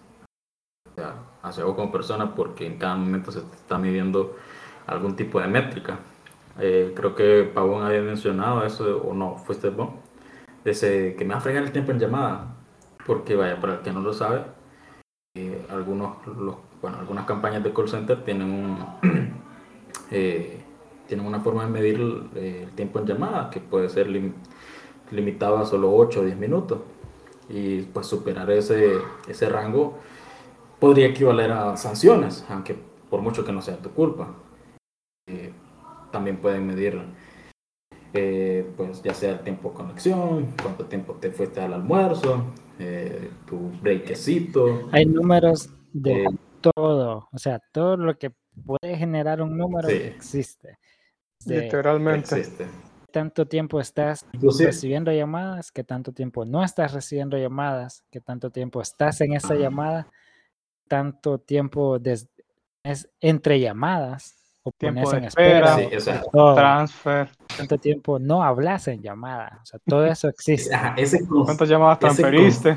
[0.90, 4.36] o sea, hacia vos como persona porque en cada momento se está midiendo
[4.86, 5.98] algún tipo de métrica.
[6.58, 9.90] Eh, creo que Pavón había mencionado eso, o no, fuiste vos,
[10.62, 12.54] de ese, que me va a fregar el tiempo en llamada.
[13.06, 14.44] Porque vaya, para el que no lo sabe,
[15.68, 16.16] algunos,
[16.80, 18.78] bueno, algunas campañas de call center tienen
[20.12, 20.60] eh,
[21.08, 24.32] tienen una forma de medir el, el, tiempo en llamada que puede ser lim,
[25.10, 26.78] limitado a solo 8 o 10 minutos.
[27.48, 29.98] Y pues superar ese, ese rango
[30.78, 32.76] podría equivaler a sanciones aunque
[33.10, 34.34] por mucho que no sea tu culpa
[35.26, 35.52] eh,
[36.10, 37.00] también pueden medir
[38.14, 42.44] eh, pues ya sea el tiempo de conexión cuánto tiempo te fuiste al almuerzo
[42.78, 46.24] eh, tu breakcito hay números de
[46.60, 48.32] todo o sea todo lo que
[48.64, 49.98] puede generar un número Sí.
[49.98, 50.78] que existe.
[51.44, 52.36] De Literalmente.
[52.38, 52.66] existe.
[53.12, 58.50] tanto tiempo estás Inclusive, recibiendo llamadas, qué tanto tiempo no estás recibiendo llamadas, qué tanto
[58.50, 60.06] tiempo estás en esa llamada,
[60.88, 62.28] tanto tiempo des-
[62.84, 65.90] es entre llamadas o Tiempo de en espera, espera.
[65.90, 67.28] sí, o sea, todo, Transfer.
[67.56, 70.74] tanto tiempo no hablas en llamada, o sea, todo eso existe.
[70.74, 70.96] ajá,
[71.44, 72.74] ¿Cuántas llamadas transferiste?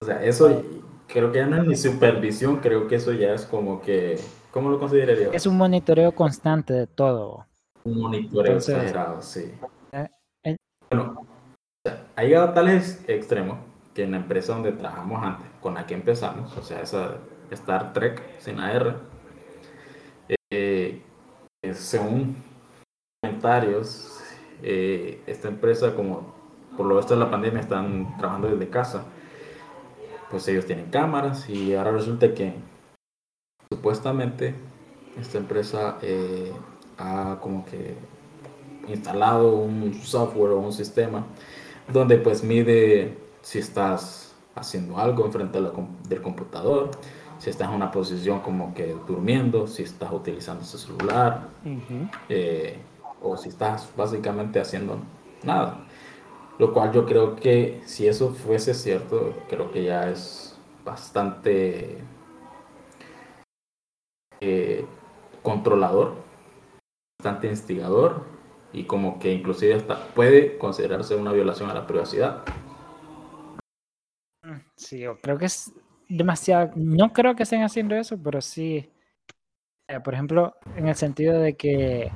[0.00, 0.62] o sea, eso
[1.06, 4.18] creo que ya no es ni supervisión, creo que eso ya es como que,
[4.50, 5.28] ¿cómo lo consideraría?
[5.32, 7.46] Es un monitoreo constante de todo.
[7.84, 9.52] Un monitoreo Entonces, exagerado, sí.
[9.92, 10.56] eh,
[10.90, 11.26] Bueno,
[12.16, 13.58] Ha llegado a tales extremos
[13.94, 17.18] que en la empresa donde trabajamos antes, con la que empezamos, o sea, esa
[17.50, 18.96] Star Trek sin AR,
[21.78, 22.36] según
[23.20, 24.20] comentarios,
[24.62, 26.34] eh, esta empresa, como
[26.76, 29.04] por lo visto de la pandemia, están trabajando desde casa,
[30.30, 32.54] pues ellos tienen cámaras y ahora resulta que
[33.70, 34.54] supuestamente
[35.18, 36.52] esta empresa eh,
[36.98, 37.96] ha como que
[38.88, 41.24] instalado un software o un sistema
[41.92, 45.60] donde pues mide si estás haciendo algo enfrente
[46.08, 46.90] del computador,
[47.38, 51.48] si estás en una posición como que durmiendo, si estás utilizando ese celular,
[52.28, 52.78] eh,
[53.20, 54.98] o si estás básicamente haciendo
[55.42, 55.86] nada.
[56.58, 61.98] Lo cual yo creo que si eso fuese cierto, creo que ya es bastante
[64.40, 64.86] eh,
[65.42, 66.14] controlador,
[67.18, 68.24] bastante instigador
[68.72, 72.42] y como que inclusive hasta puede considerarse una violación a la privacidad.
[74.76, 75.72] Sí, yo creo que es
[76.08, 78.90] demasiado, no creo que estén haciendo eso, pero sí,
[79.88, 82.10] eh, por ejemplo, en el sentido de que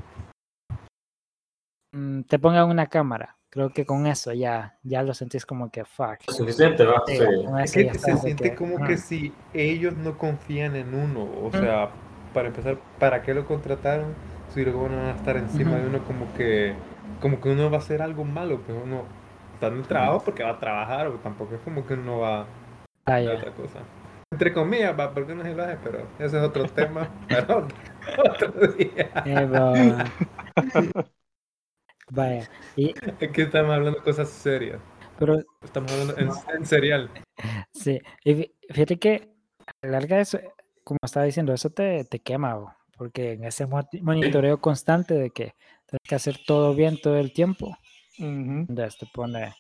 [1.93, 5.85] mm, te pongan una cámara, creo que con eso ya, ya lo sentís como que
[5.85, 6.21] fuck.
[6.29, 7.03] Suficiente, ¿va?
[7.07, 7.19] Sí,
[7.63, 11.91] Es que se siente como que si ellos no confían en uno, o sea,
[12.33, 14.15] para empezar, ¿para qué lo contrataron?
[14.55, 16.75] Si luego van a estar encima de uno como que,
[17.21, 19.05] como que uno va a hacer algo malo, que uno
[19.55, 22.47] está en el trabajo porque va a trabajar, o tampoco es como que uno va
[23.07, 23.35] Ah, ya.
[23.35, 23.79] otra cosa.
[24.33, 29.11] Entre comillas, va, porque no es el pero ese es otro tema para otro día.
[29.25, 30.05] Eh, va.
[32.11, 34.81] Vaya, y, Aquí estamos hablando de cosas serias.
[35.19, 37.11] pero Estamos hablando en, en serial.
[37.73, 39.33] sí, y fí- fíjate que
[39.67, 40.39] a la larga eso,
[40.83, 45.31] como estaba diciendo, eso te, te quema, bo, porque en ese mo- monitoreo constante de
[45.31, 45.55] que
[45.87, 47.77] tienes que hacer todo bien todo el tiempo,
[48.19, 48.67] Ujú.
[48.69, 49.55] entonces te pone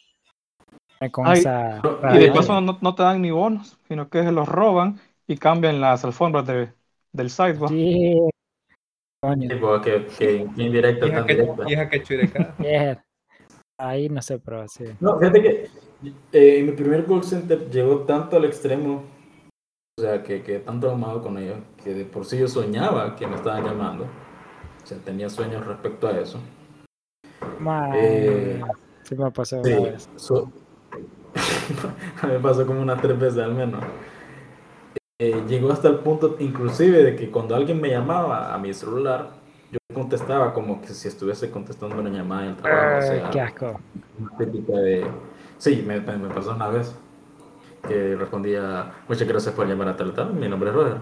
[1.08, 2.32] con Ay, esa Y de paranoia.
[2.32, 6.04] paso no, no te dan ni bonos, sino que se los roban y cambian las
[6.04, 6.72] alfombras de,
[7.12, 7.72] del sidewalk.
[7.72, 8.30] Sí,
[9.20, 9.48] coño,
[9.82, 10.46] que, que
[11.88, 12.56] tan chureca.
[12.62, 13.02] yeah.
[13.78, 14.84] Ahí no sé, pero sí.
[15.00, 15.70] No, fíjate que
[16.32, 19.04] eh, mi primer call center llegó tanto al extremo,
[19.98, 23.26] o sea, que, que tan traumado con ellos, que de por sí yo soñaba que
[23.26, 24.04] me estaban llamando.
[24.04, 26.40] O sea, tenía sueños respecto a eso.
[27.60, 28.60] Man, Eh,
[29.04, 29.30] sí me
[29.62, 30.08] Sí, una vez.
[30.16, 30.50] so-
[32.22, 33.83] a mí me pasó como unas tres veces al menos.
[35.18, 39.28] Eh, llegó hasta el punto inclusive de que cuando alguien me llamaba a mi celular,
[39.70, 42.96] yo contestaba como que si estuviese contestando una llamada en el trabajo.
[42.96, 43.80] o Ay, sea, qué asco.
[44.18, 45.06] una típica de...
[45.59, 46.94] Sí, me, me- me pasó una vez
[47.87, 50.96] que respondía, muchas gracias por llamar a tal tal, mi nombre es Roger.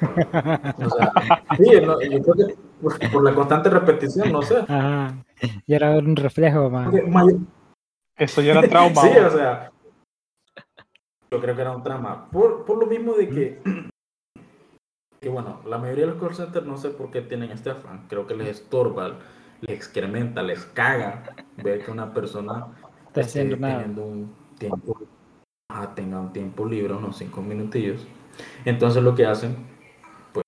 [0.78, 1.12] O sea,
[1.56, 4.58] sí, no, yo creo que por, por la constante repetición, no sé.
[4.68, 5.14] Ajá.
[5.66, 6.84] Y era un reflejo, man.
[6.90, 7.38] Porque may-
[8.16, 9.02] Eso ya era trauma.
[9.02, 9.70] Sí, o sea,
[11.30, 12.28] yo creo que era un trama.
[12.30, 13.62] Por, por lo mismo de que,
[15.20, 18.06] que, bueno, la mayoría de los call centers no sé por qué tienen este afán.
[18.08, 19.18] Creo que les estorba,
[19.60, 21.24] les excrementa, les caga
[21.56, 22.68] ver que una persona
[23.08, 24.98] Está esté teniendo un tiempo,
[25.94, 28.06] tenga un tiempo libre, unos cinco minutillos.
[28.64, 29.56] Entonces lo que hacen,
[30.32, 30.44] pues,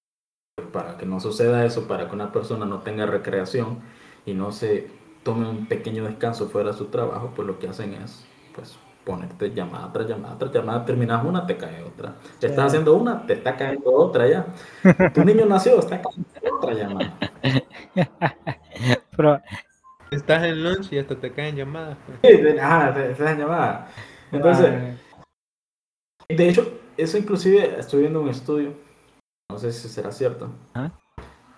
[0.73, 3.81] para que no suceda eso, para que una persona no tenga recreación
[4.27, 4.91] y no se
[5.23, 9.51] tome un pequeño descanso fuera de su trabajo, pues lo que hacen es, pues, ponerte
[9.55, 12.15] llamada tras llamada tras llamada, terminas una, te cae otra.
[12.39, 12.67] Te estás Sí.
[12.77, 14.47] haciendo una, te está cayendo otra ya.
[15.15, 17.19] Tu niño nació, está cayendo otra llamada.
[19.17, 19.41] Pero,
[20.11, 21.97] Estás en lunch y hasta te caen llamadas.
[22.05, 22.19] pues.
[22.37, 23.89] Sí, te- Ajá, te, te estás llamada.
[24.33, 24.99] Entonces,
[26.29, 28.75] ay, De hecho, eso inclusive estoy viendo un estudio,
[29.51, 30.51] no sé si será cierto.
[30.75, 30.93] Ajá.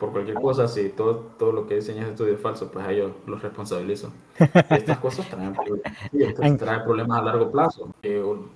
[0.02, 3.12] Por cualquier cosa, si todo, todo lo que dicen es estudio falso, pues a ellos
[3.24, 4.10] los responsabilizo.
[4.68, 5.54] Estas cosas traen,
[6.10, 7.94] sí, traen problemas a largo plazo.
[8.02, 8.50] Eh, un-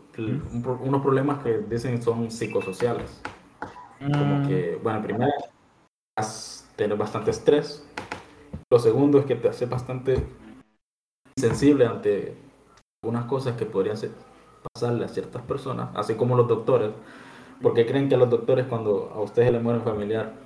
[0.83, 3.23] unos problemas que dicen son psicosociales.
[4.01, 5.31] Como mm, que, bueno, primero,
[6.75, 7.87] tener bastante estrés.
[8.69, 10.27] Lo segundo es que te hace bastante
[11.39, 12.37] sensible ante
[13.05, 14.11] algunas cosas que podrían ser,
[14.75, 16.91] pasarle a ciertas personas, así como los doctores.
[17.63, 20.46] Porque creen que a los doctores cuando a ustedes le muere un familiar,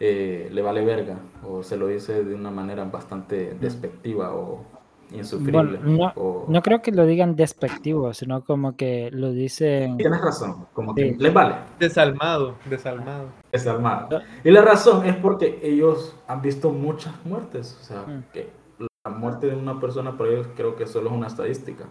[0.00, 4.64] eh, le vale verga, o se lo dice de una manera bastante despectiva o
[5.12, 5.78] insufrible.
[5.78, 6.46] Bueno, o...
[6.48, 9.96] no creo que lo digan despectivo, sino como que lo dicen.
[9.96, 11.16] Tienes razón, como que Sí.
[11.18, 11.54] les vale.
[11.78, 13.28] Desalmado, desalmado.
[13.52, 14.20] desarmado.
[14.44, 17.78] Y la razón es porque ellos han visto muchas muertes.
[17.80, 18.24] O sea, Mm.
[18.32, 18.50] que
[19.04, 21.84] la muerte de una persona para ellos creo que solo es una estadística.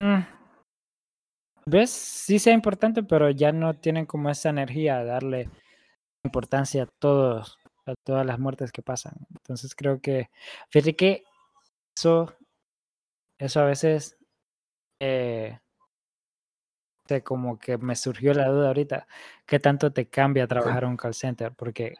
[0.00, 0.20] Mm.
[1.66, 1.90] ¿Ves?
[1.90, 5.48] Sí sea importante, pero ya no tienen como esa energía de darle
[6.24, 9.14] importancia a todos, a todas las muertes que pasan.
[9.30, 10.30] Entonces creo que,
[10.70, 11.24] fíjate que
[11.96, 12.36] eso
[13.42, 14.16] eso a veces,
[15.00, 15.58] eh,
[17.24, 19.06] como que me surgió la duda ahorita,
[19.44, 21.52] ¿qué tanto te cambia trabajar en un call center?
[21.52, 21.94] Porque,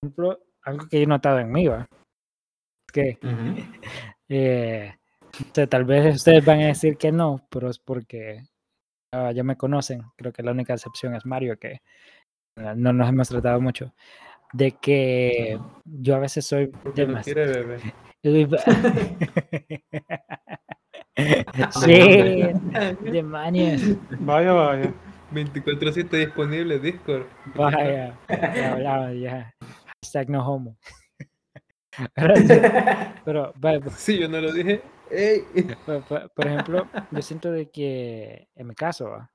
[0.00, 1.86] por ejemplo, algo que yo he notado en mí, ¿va?
[2.92, 3.18] Que
[4.28, 4.96] eh,
[5.32, 8.42] o sea, tal vez ustedes van a decir que no, pero es porque
[9.12, 10.02] ah, ya me conocen.
[10.16, 11.82] Creo que la única excepción es Mario, que
[12.56, 13.92] no nos hemos tratado mucho.
[14.52, 17.52] De que yo a veces soy demasiado.
[17.52, 17.92] quiere.
[18.24, 18.58] Uy, va-
[21.72, 23.82] sí, demonios.
[24.20, 24.92] Vaya, vaya.
[25.32, 27.24] 24-7 disponible Discord.
[27.54, 29.54] Vaya, ya hablaba ya.
[30.02, 30.76] Hashtag no homo.
[32.14, 32.48] Pero, sí,
[33.24, 34.82] pero, vaya, pues, Sí, yo no lo dije.
[35.86, 39.30] Por, por- por ejemplo, yo siento de que en mi caso ¿va?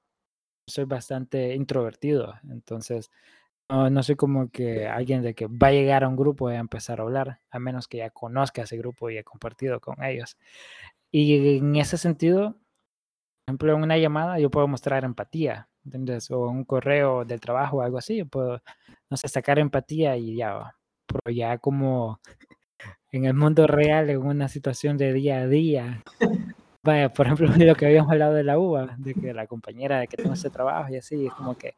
[0.69, 3.11] Soy bastante introvertido, entonces
[3.69, 6.55] no, no soy como que alguien de que va a llegar a un grupo y
[6.55, 10.03] a empezar a hablar, a menos que ya conozca ese grupo y he compartido con
[10.03, 10.37] ellos.
[11.11, 12.59] Y en ese sentido, por
[13.47, 16.29] ejemplo, en una llamada yo puedo mostrar empatía, ¿entiendes?
[16.31, 18.61] O un correo del trabajo o algo así, yo puedo,
[19.09, 20.75] no sé, sacar empatía y ya.
[21.07, 22.19] Pero ya como
[23.11, 26.03] en el mundo real, en una situación de día a día,
[26.89, 30.07] vaya, por ejemplo, lo que habíamos hablado de la uva, de que la compañera de
[30.07, 31.75] que tengo ese trabajo y así, es como que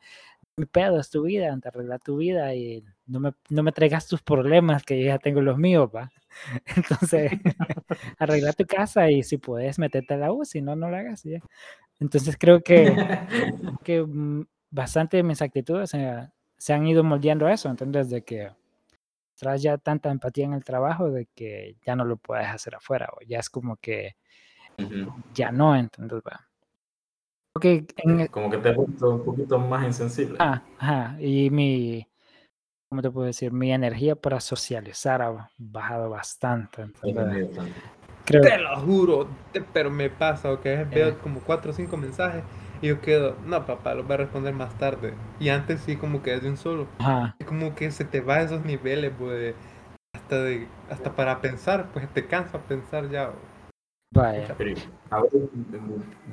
[0.57, 4.07] mi pedo es tu vida, te arregla tu vida y no me, no me traigas
[4.07, 6.11] tus problemas que yo ya tengo los míos, va.
[6.75, 7.31] Entonces,
[8.19, 11.23] arregla tu casa y si puedes meterte a la U, si no, no lo hagas.
[11.99, 12.95] Entonces creo que,
[13.83, 18.23] que mm, bastante de mis actitudes se, se han ido moldeando a eso, entonces de
[18.23, 18.49] que
[19.35, 23.09] traes ya tanta empatía en el trabajo de que ya no lo puedes hacer afuera,
[23.13, 24.15] o ya es como que
[24.85, 25.13] Ujú.
[25.33, 26.47] ya no, entonces va.
[27.53, 30.37] Porque en, Como que te has vuelto un poquito más insensible.
[30.39, 32.07] Ah, ajá, y mi,
[32.89, 33.51] ¿cómo te puedo decir?
[33.51, 36.83] Mi energía para socializar ha bajado bastante.
[36.83, 37.49] Entonces,
[38.25, 40.87] creo Te lo juro, te- pero me pasa, ok, Eh.
[40.93, 42.43] veo como 4 o 5 mensajes
[42.81, 45.13] y yo quedo, no papá, los voy a responder más tarde.
[45.39, 46.87] Y antes sí como que es de un solo.
[46.99, 49.55] ajá, Es como que se te va a esos niveles, pues,
[50.15, 53.31] hasta de, hasta para pensar, pues te cansa pensar ya.
[54.11, 54.55] Vaya.
[54.57, 55.31] Pero, a ver,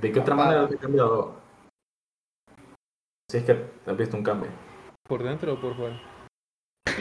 [0.00, 0.48] ¿de qué otra Papá.
[0.48, 1.36] manera te ha cambiado?
[3.30, 4.50] Si es que has visto un cambio.
[5.06, 6.00] ¿Por dentro o por fuera?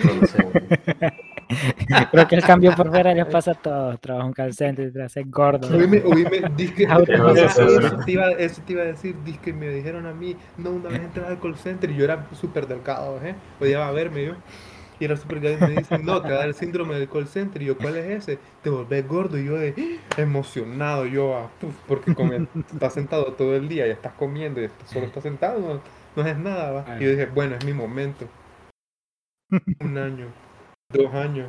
[0.04, 0.38] No lo sé.
[2.12, 4.00] Creo que el cambio por fuera les pasa a todos.
[4.02, 5.76] Trabajo en call center, te haces gordo.
[5.76, 6.84] Oíme, oíme, disque,
[7.38, 10.90] Eso, te iba, eso te iba a decir, disque me dijeron a mí, no, una
[10.90, 13.36] vez entré al call center y yo era súper delgado, ¿eh?
[13.62, 14.34] Odiaba verme yo.
[15.00, 17.62] Y era súper me dicen, no, te va a dar el síndrome del call center.
[17.62, 18.40] Y yo, ¿cuál es ese?
[18.64, 19.38] Te volvés gordo.
[19.38, 22.12] Y yo, de, emocionado, yo, ah, puf, porque
[22.72, 25.82] estás sentado todo el día y estás comiendo y solo estás sentado, no,
[26.16, 26.98] no es nada, ¿va?
[27.00, 28.28] Y yo dije, bueno, es mi momento.
[29.80, 30.28] Un año,
[30.92, 31.48] dos años,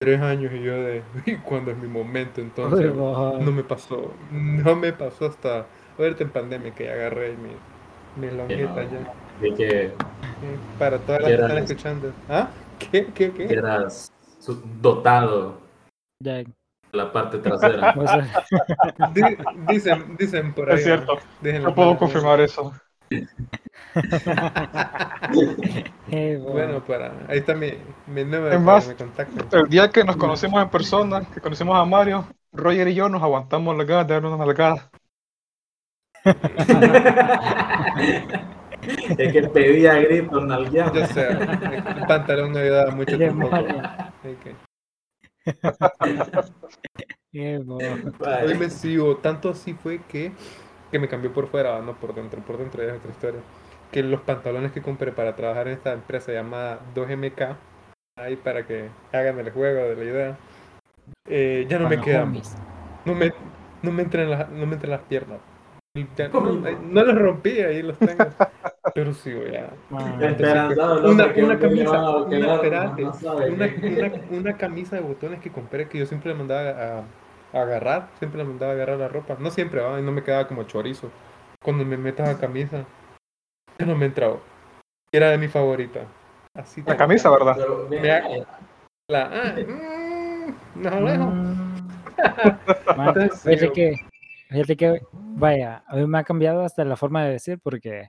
[0.00, 2.40] tres años y yo de, ¿y cuándo es mi momento?
[2.40, 5.66] Entonces, no me pasó, no me pasó hasta
[5.98, 9.14] ahorita en pandemia que ya agarré mi, mi ya.
[9.40, 9.92] De que
[10.78, 12.12] Para todas las que están escuchando.
[12.28, 12.48] ¿Ah?
[12.78, 13.06] ¿Qué?
[13.14, 13.32] ¿Qué?
[13.32, 13.44] ¿Qué?
[13.52, 14.12] eras
[14.80, 15.58] dotado
[16.20, 16.42] ya,
[16.92, 17.92] la parte trasera.
[18.06, 18.28] sea,
[19.14, 19.36] Di-
[19.68, 20.76] dicen, dicen por ahí.
[20.78, 21.18] Es cierto.
[21.42, 22.72] No puedo confirmar eso.
[26.10, 27.12] eh, Bueno, para.
[27.28, 27.72] Ahí está mi,
[28.06, 29.58] mi número Es para más, me.
[29.58, 33.22] El día que nos conocimos en persona, que conocimos a Mario, Roger y yo nos
[33.22, 34.90] aguantamos las ganas de darnos unas nalgadas.
[39.18, 41.00] es que pedía gritos nalgueando.
[41.00, 43.56] Yo sé, el pantalón no ayudaba mucho tampoco.
[48.44, 50.32] Hoy me sigo, tanto así fue que,
[50.90, 53.40] que me cambió por fuera, no por dentro, por dentro ya es otra historia.
[53.90, 57.56] Que los pantalones que compré para trabajar en esta empresa llamada 2MK,
[58.18, 60.36] ahí para que hagan el juego de la idea,
[61.28, 62.28] eh, ya no me quedan.
[62.28, 62.56] homies.
[63.04, 63.32] No me,
[63.82, 65.38] no me entran las, no me entran las piernas.
[66.16, 68.24] Ya- no, no los rompí, ahí los tengo.
[68.94, 69.70] Pero sí, ya.
[69.90, 76.32] Ah, Esperanzado, Una, una camisa, una, no camisa de botones que compré que yo siempre
[76.32, 76.98] le mandaba a,
[77.58, 79.36] a agarrar, siempre le mandaba a agarrar la ropa.
[79.38, 79.98] No siempre, ¿va?
[79.98, 81.10] y no me quedaba como chorizo.
[81.62, 82.84] Cuando me metas a camisa,
[83.78, 84.38] ya no me entraba.
[85.12, 86.00] Era de mi favorita.
[86.54, 87.30] Así La camisa.
[87.30, 87.56] ¿verdad?
[87.88, 88.22] Mira,
[89.08, 91.34] La, ah, mm, no lejos.
[93.42, 93.94] Fíjate yo- que,
[94.48, 98.08] fíjate que, vaya, a mí me ha cambiado hasta la forma de decir porque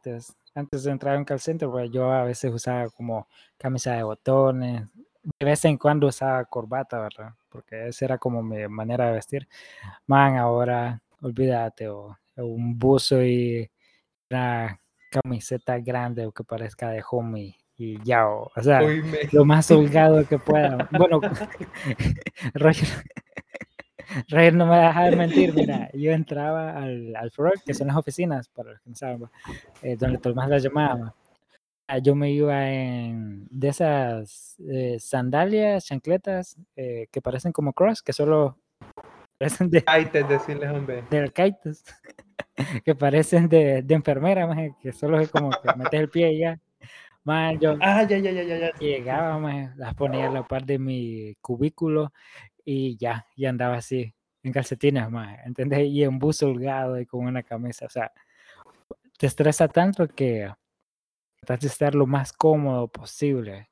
[0.00, 3.28] antes, antes de entrar en call center, pues, yo a veces usaba como
[3.58, 4.86] camisa de botones,
[5.38, 7.34] de vez en cuando usaba corbata, ¿verdad?
[7.48, 9.48] Porque esa era como mi manera de vestir.
[10.06, 13.70] Man, ahora, olvídate, o, o un buzo y
[14.30, 14.80] una
[15.10, 18.80] camiseta grande o que parezca de homie y ya, o, o sea,
[19.32, 20.88] lo más holgado que pueda.
[20.92, 21.20] Bueno,
[22.54, 22.88] Roger,
[24.28, 27.96] Rey no me deja de mentir, mira, yo entraba al, al Frog, que son las
[27.96, 29.22] oficinas, para los que no saben,
[29.82, 31.14] eh, donde tomas la llamada.
[31.88, 38.02] Ah, Yo me iba en de esas eh, sandalias, chancletas eh, que parecen como cross,
[38.02, 38.58] que solo
[39.38, 39.80] parecen de,
[40.12, 41.02] te decirles, hombre.
[41.10, 41.84] de arcaitas,
[42.84, 46.38] que parecen de, de enfermera, maje, que solo es como que metes el pie y
[46.40, 46.60] ya.
[47.22, 50.78] Man, yo Ah, ya, ya, ya, ya, llegaba, maje, las ponía a la par de
[50.78, 52.12] mi cubículo
[52.72, 54.14] y ya, y andaba así,
[54.44, 55.88] en calcetines, más, ¿entendés?
[55.88, 58.12] Y en buzo holgado y con una camisa, o sea,
[59.18, 60.52] te estresa tanto que
[61.40, 63.70] tratas de estar lo más cómodo posible.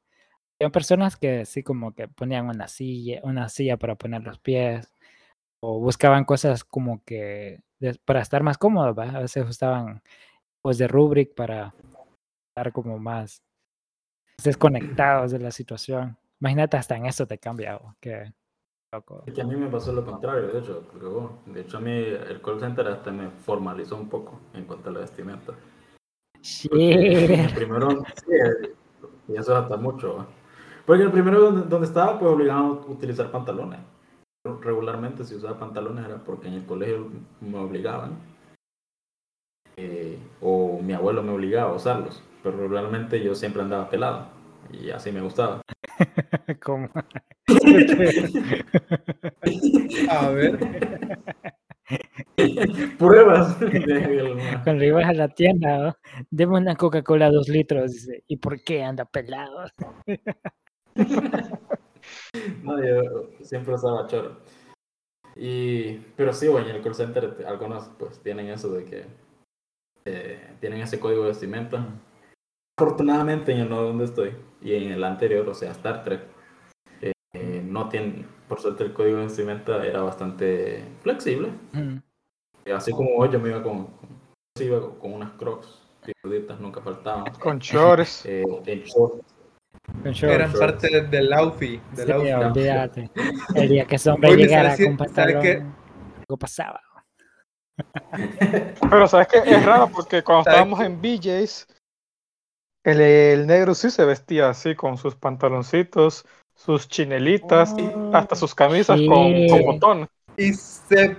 [0.60, 4.92] Hay personas que sí como que ponían una silla, una silla para poner los pies,
[5.60, 9.10] o buscaban cosas como que de- para estar más cómodos, ¿va?
[9.10, 10.02] A veces usaban
[10.62, 11.74] pues de rubric para
[12.50, 13.42] estar como más
[14.42, 16.16] desconectados de la situación.
[16.40, 17.94] Imagínate, hasta en eso te cambia, ¿o?
[18.00, 18.32] que
[18.92, 19.22] loco.
[19.26, 21.80] Es que a mí me pasó lo contrario, de hecho, porque, bueno, de hecho a
[21.80, 25.54] mí el call center hasta me formalizó un poco en cuanto a la vestimenta.
[26.68, 27.54] Porque en el Shit.
[27.54, 27.90] primero,
[28.26, 28.32] sí,
[29.28, 30.26] y eso hasta mucho.
[30.86, 33.80] Porque el primero donde, donde estaba, pues obligaban a utilizar pantalones.
[34.62, 37.10] Regularmente si usaba pantalones era porque en el colegio
[37.40, 38.18] me obligaban.
[39.76, 42.22] eh, o mi abuelo me obligaba a usarlos.
[42.42, 44.26] Pero regularmente yo siempre andaba pelado.
[44.72, 45.60] Y así me gustaba.
[46.62, 46.90] Como-
[50.10, 50.58] A ver.
[52.98, 53.56] Pruebas.
[54.64, 55.96] Cuando ibas a la tienda, ¿no?
[56.30, 59.64] deme una Coca-Cola dos litros, dice, ¿y por qué anda pelado?
[62.62, 64.38] No, yo siempre usaba choro.
[65.36, 69.04] Y, pero sí, güey, en el call center te- algunos pues tienen eso de que
[70.04, 71.86] eh, tienen ese código de vestimenta.
[72.82, 76.20] Afortunadamente en el nodo donde estoy y en el anterior, o sea, Star Trek,
[77.32, 81.48] eh, no tienen, por suerte el código de vestimenta era bastante flexible.
[81.72, 81.96] Mm,
[82.66, 84.20] Eh, Así como hoy yo me iba con, con,
[84.60, 87.24] iba con- unas crocs, pirulitas, nunca faltaban.
[87.40, 88.24] Con shorts.
[88.28, 89.24] Eh, en shorts.
[90.22, 90.58] Eran shorts.
[90.60, 91.82] parte del outfit.
[91.96, 92.34] Del Sí, outfit.
[92.46, 93.10] olvídate.
[93.56, 95.74] El día que ese hombre llegara ¿sabes qué- con pantalón,
[96.20, 96.80] algo pasaba.
[98.90, 100.86] Pero sabes que es raro porque cuando ¿Sabes estábamos qué?
[100.86, 101.66] en BJ's,
[102.90, 107.74] el, el negro sí se vestía así con sus pantaloncitos, sus chinelitas,
[108.10, 110.08] hasta sus camisas con, con botón.
[110.36, 111.16] Y se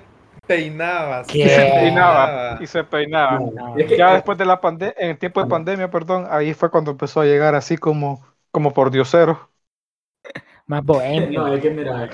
[0.48, 1.26] peinaba.
[1.26, 1.50] ¿Qué?
[1.50, 3.46] Se peinaba y se peinaba.
[3.54, 6.92] No, Ya después de la pandemia, en el tiempo de pandemia, perdón, ahí fue cuando
[6.92, 9.50] empezó a llegar así como, como por diosero.
[10.68, 11.42] más bohemio.
[11.42, 12.10] No, es que mira,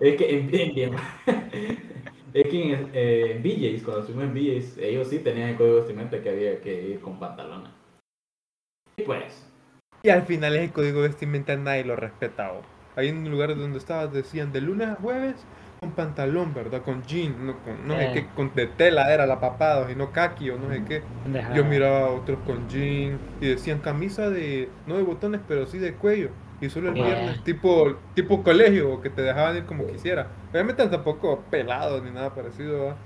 [0.00, 0.96] es que en, en- en-
[2.34, 5.74] es que en, eh, en BJ's, cuando estuvimos en BJ's, ellos sí tenían el código
[5.76, 7.70] de vestimenta que había que ir con pantalones.
[8.98, 9.52] Y pues,
[10.02, 12.62] Y al final ese código de vestimenta nadie lo respetaba.
[12.96, 15.46] Ahí en el lugar donde estabas decían de lunes a jueves
[15.80, 16.82] con pantalón, ¿verdad?
[16.82, 18.10] Con jean, no, con, no sé Eh.
[18.12, 21.02] qué, con de tela era la papada, y no kaki o no sé qué.
[21.50, 25.78] Yo miraba a otros con jean y decían camisa de, no de botones, pero sí
[25.78, 26.30] de cuello.
[26.60, 27.04] Y solo el Yeah.
[27.04, 30.32] viernes, tipo, tipo colegio, que te dejaban ir como quisiera.
[30.52, 32.96] Obviamente tampoco pelado ni nada parecido, ¿verdad?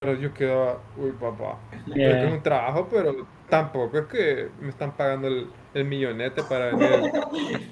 [0.00, 2.32] Pero yo quedaba, uy papá, porque es Yeah.
[2.32, 7.10] un trabajo, pero tampoco es que me están pagando el, el millonete para venir,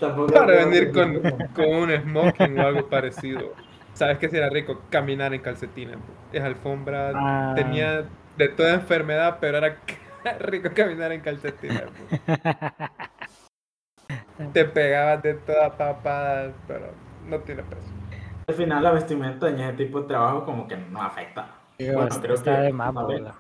[0.35, 1.20] para venir con,
[1.55, 3.53] con un smoking o algo parecido.
[3.95, 4.83] ¿Sabes qué sería rico?
[4.91, 5.99] Caminar en calcetines.
[6.33, 7.53] Es alfombra, Ah.
[7.55, 8.05] tenía
[8.37, 9.77] de toda enfermedad, pero era
[10.41, 11.85] rico caminar en calcetines.
[12.09, 12.20] pues.
[14.53, 16.89] Te pegabas de todas papadas, pero
[17.24, 17.93] no tiene precio.
[18.49, 21.53] Al final la vestimenta en ese tipo de trabajo como que no afecta.
[21.79, 23.35] Digo, Bueno, está- creo está que de más, la verdad.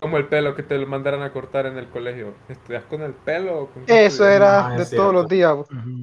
[0.00, 2.34] Como el pelo que te lo mandaran a cortar en el colegio.
[2.48, 5.56] ¿Estudias con el pelo o con Eso era Ah, de es todos los días.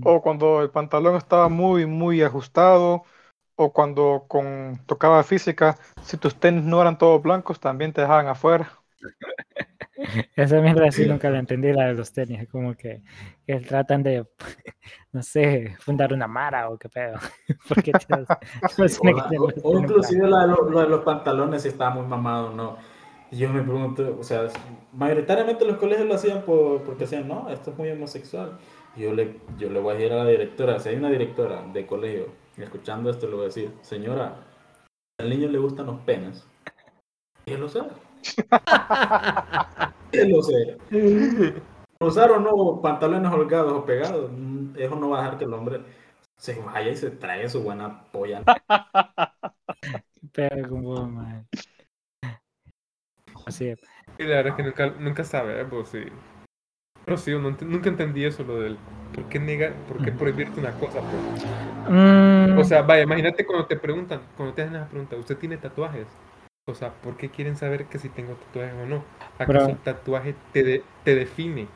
[0.03, 3.03] O cuando el pantalón estaba muy, muy ajustado.
[3.55, 8.27] O cuando con, tocaba física, si tus tenis no eran todos blancos, también te dejaban
[8.27, 8.71] afuera.
[10.35, 12.47] Esa mierda sí nunca la entendí, la de los tenis.
[12.49, 13.01] Como que,
[13.45, 14.25] que tratan de,
[15.11, 17.15] no sé, fundar una mara o qué pedo.
[17.67, 18.27] Porque tienes-
[18.75, 21.91] todos O, que o- los inclusive la de lo, lo de los pantalones si estaba
[21.95, 22.77] muy mamado o no.
[23.31, 24.47] Y yo me pregunto, o sea,
[24.93, 28.57] mayoritariamente los colegios lo hacían por, porque decían, no, esto es muy homosexual.
[28.95, 31.63] Y yo le, yo le voy a decir a la directora, si hay una directora
[31.73, 34.45] de colegio escuchando esto, le voy a decir, señora,
[35.19, 36.47] al niño le gustan los penes.
[37.45, 37.89] Y él lo sabe.
[40.11, 40.77] lo sabe.
[41.99, 45.53] Usar o no pantalones holgados o pegados, mm, eso no va a dejar que el
[45.53, 45.81] hombre
[46.37, 48.43] se vaya y se traiga su buena polla.
[50.33, 51.47] Pero como, man.
[53.45, 53.79] Así es.
[54.17, 55.99] Y la verdad es que nunca, nunca sabemos, sí.
[57.05, 58.77] Pero sí, ent- nunca entendí eso, lo del...
[59.15, 60.99] ¿Por qué, negar, por qué prohibirte una cosa?
[61.01, 61.23] Pues?
[61.89, 65.57] Mm, O sea, vaya, imagínate cuando te preguntan, cuando te hacen esa pregunta, ¿usted tiene
[65.57, 66.07] tatuajes?
[66.69, 69.03] O sea, ¿por qué quieren saber que si tengo tatuajes o no?
[69.35, 71.67] ¿Acaso Pero- el tatuaje te, de- te define?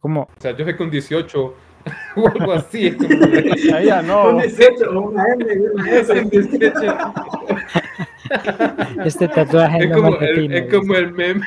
[0.00, 1.54] como O sea, yo soy con 18
[2.16, 2.86] o algo así.
[2.86, 4.30] Es como de- Ahí ya no.
[4.30, 5.44] Un 18, una M,
[5.74, 6.06] una S.
[6.06, 6.80] Soy 18.
[9.04, 11.46] este tatuaje Es no como, el, define, es como el meme,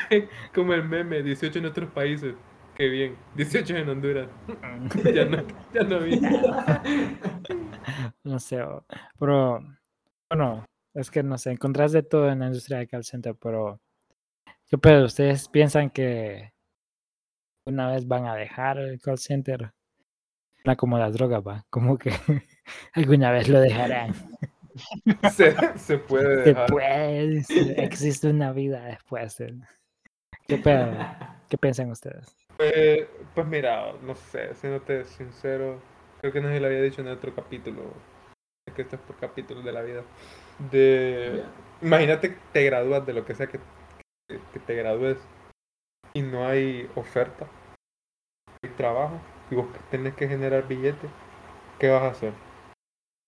[0.53, 2.35] como el meme, 18 en otros países.
[2.75, 3.15] Qué bien.
[3.33, 4.27] 18 en Honduras.
[5.15, 6.21] ya no, ya no vi.
[8.23, 8.63] no sé,
[9.19, 9.63] pero
[10.29, 10.63] bueno,
[10.97, 13.79] es que no sé, encontrás de todo en la industria de call center, pero
[14.67, 15.05] ¿qué pedo?
[15.05, 16.53] ¿Ustedes piensan que
[17.65, 19.71] una vez van a dejar el call center?
[20.75, 22.11] Como las drogas, va, como que
[22.93, 24.13] alguna vez lo dejarán.
[25.33, 26.69] Se, se puede Se dejar.
[26.69, 29.37] puede, sí, existe una vida después.
[30.47, 30.91] ¿Qué pedo?
[31.49, 32.35] ¿Qué piensan ustedes?
[32.57, 35.81] Pues, pues mira, no sé, siéndote sincero,
[36.19, 37.93] creo que no se lo había dicho en el otro capítulo.
[38.67, 40.03] Es que esto es por capítulos de la vida.
[40.71, 41.43] De.
[41.81, 43.59] Imagínate que te gradúas de lo que sea que,
[44.27, 45.17] que, que te gradúes
[46.13, 49.19] y no hay oferta, no hay trabajo
[49.51, 51.09] y vos que tenés que generar billetes,
[51.79, 52.33] ¿qué vas a hacer?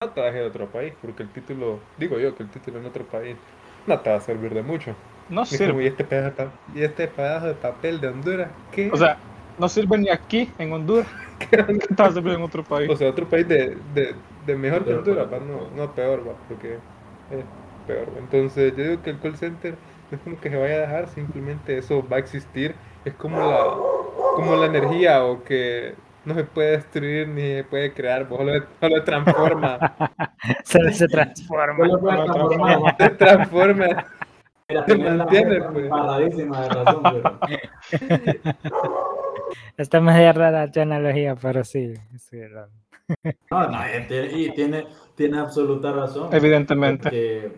[0.02, 2.50] No te vas a ir a otro país, porque el título, digo yo que el
[2.50, 3.38] título en otro país
[3.86, 4.96] no te va a servir de mucho.
[5.30, 5.84] No Y es como, sirve.
[5.84, 8.50] ¿y este pedazo y este pedazo de papel de Honduras?
[8.72, 8.90] ¿Qué?
[8.92, 9.18] O sea,
[9.58, 11.08] no sirve ni aquí, en Honduras.
[11.40, 12.90] ¿Qué te va a servir en otro país?
[12.90, 14.16] O sea, otro país de, de,
[14.46, 15.42] de mejor que Honduras, pues.
[15.42, 16.80] va, no, no peor, va, porque
[17.32, 17.46] es
[17.88, 18.08] peor.
[18.18, 19.76] Entonces, yo digo que el call center
[20.12, 22.76] no es como que se vaya a dejar, simplemente eso va a existir.
[23.06, 23.66] Es como la,
[24.36, 29.04] como la energía o que no se puede destruir ni se puede crear, solo, solo
[29.04, 29.96] transforma.
[30.64, 31.88] Se, se transforma.
[32.98, 34.06] Se transforma.
[34.70, 36.38] Mira, ¿Te tenés la entiendes, boca pues?
[36.38, 38.54] de razón, pero...
[39.78, 41.94] Está media rara tu analogía, pero sí.
[42.18, 42.68] sí, lo-
[43.52, 46.30] No, no, y tiene, y tiene, tiene absoluta razón.
[46.34, 47.04] Evidentemente.
[47.04, 47.52] Porque,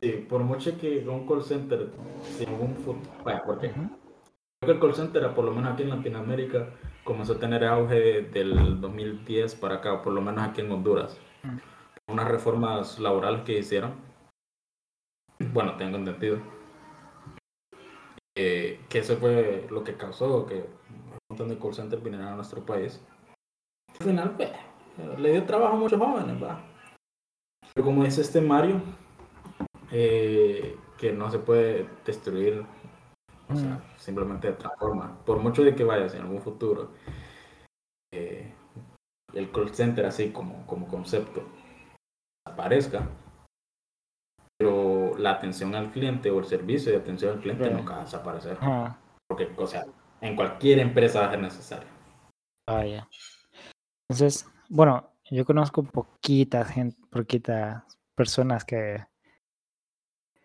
[0.00, 1.88] sí, por mucho que un call center,
[2.22, 3.80] sin un futuro, bueno, porque Ujú.
[3.80, 6.70] creo que el call center, por lo menos aquí en Latinoamérica,
[7.04, 11.18] comenzó a tener auge del 2010 para acá, por lo menos aquí en Honduras.
[11.42, 12.12] Mm.
[12.12, 13.92] Unas reformas laborales que hicieron,
[15.52, 16.38] bueno, tengo entendido,
[18.36, 22.36] eh, que eso fue lo que causó que un montón de call centers vinieran a
[22.36, 23.00] nuestro país.
[23.98, 24.50] Al final, pues,
[25.18, 26.64] le dio trabajo a muchos jóvenes, va.
[27.74, 28.80] Pero como dice este Mario,
[29.92, 32.64] eh, que no se puede destruir,
[33.48, 33.98] o sea, Mm.
[33.98, 35.18] simplemente transforma.
[35.24, 36.90] Por mucho de que vayas en algún futuro,
[38.12, 38.52] eh,
[39.34, 41.42] el call center así como, como concepto
[42.46, 43.08] aparezca,
[44.60, 47.72] pero la atención al cliente o el servicio de atención al cliente Right.
[47.78, 48.58] nunca va a desaparecer.
[48.60, 49.00] Ajá.
[49.26, 49.86] Porque, o sea,
[50.20, 51.88] en cualquier empresa va a ser necesario.
[52.68, 53.08] Ah, ya.
[54.10, 57.82] Entonces, bueno, yo conozco poquitas gente, poquitas
[58.14, 59.02] personas que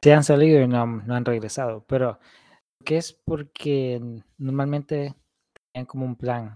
[0.02, 2.18] se han salido y no, han- no han regresado, pero
[2.86, 4.00] que es porque
[4.38, 5.14] normalmente
[5.74, 6.56] tenían como un plan,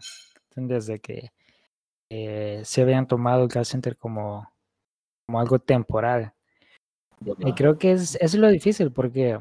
[0.55, 1.33] desde que
[2.09, 4.49] eh, se habían tomado el call center como,
[5.25, 6.33] como algo temporal.
[7.39, 9.39] Y creo que es, eso es lo difícil porque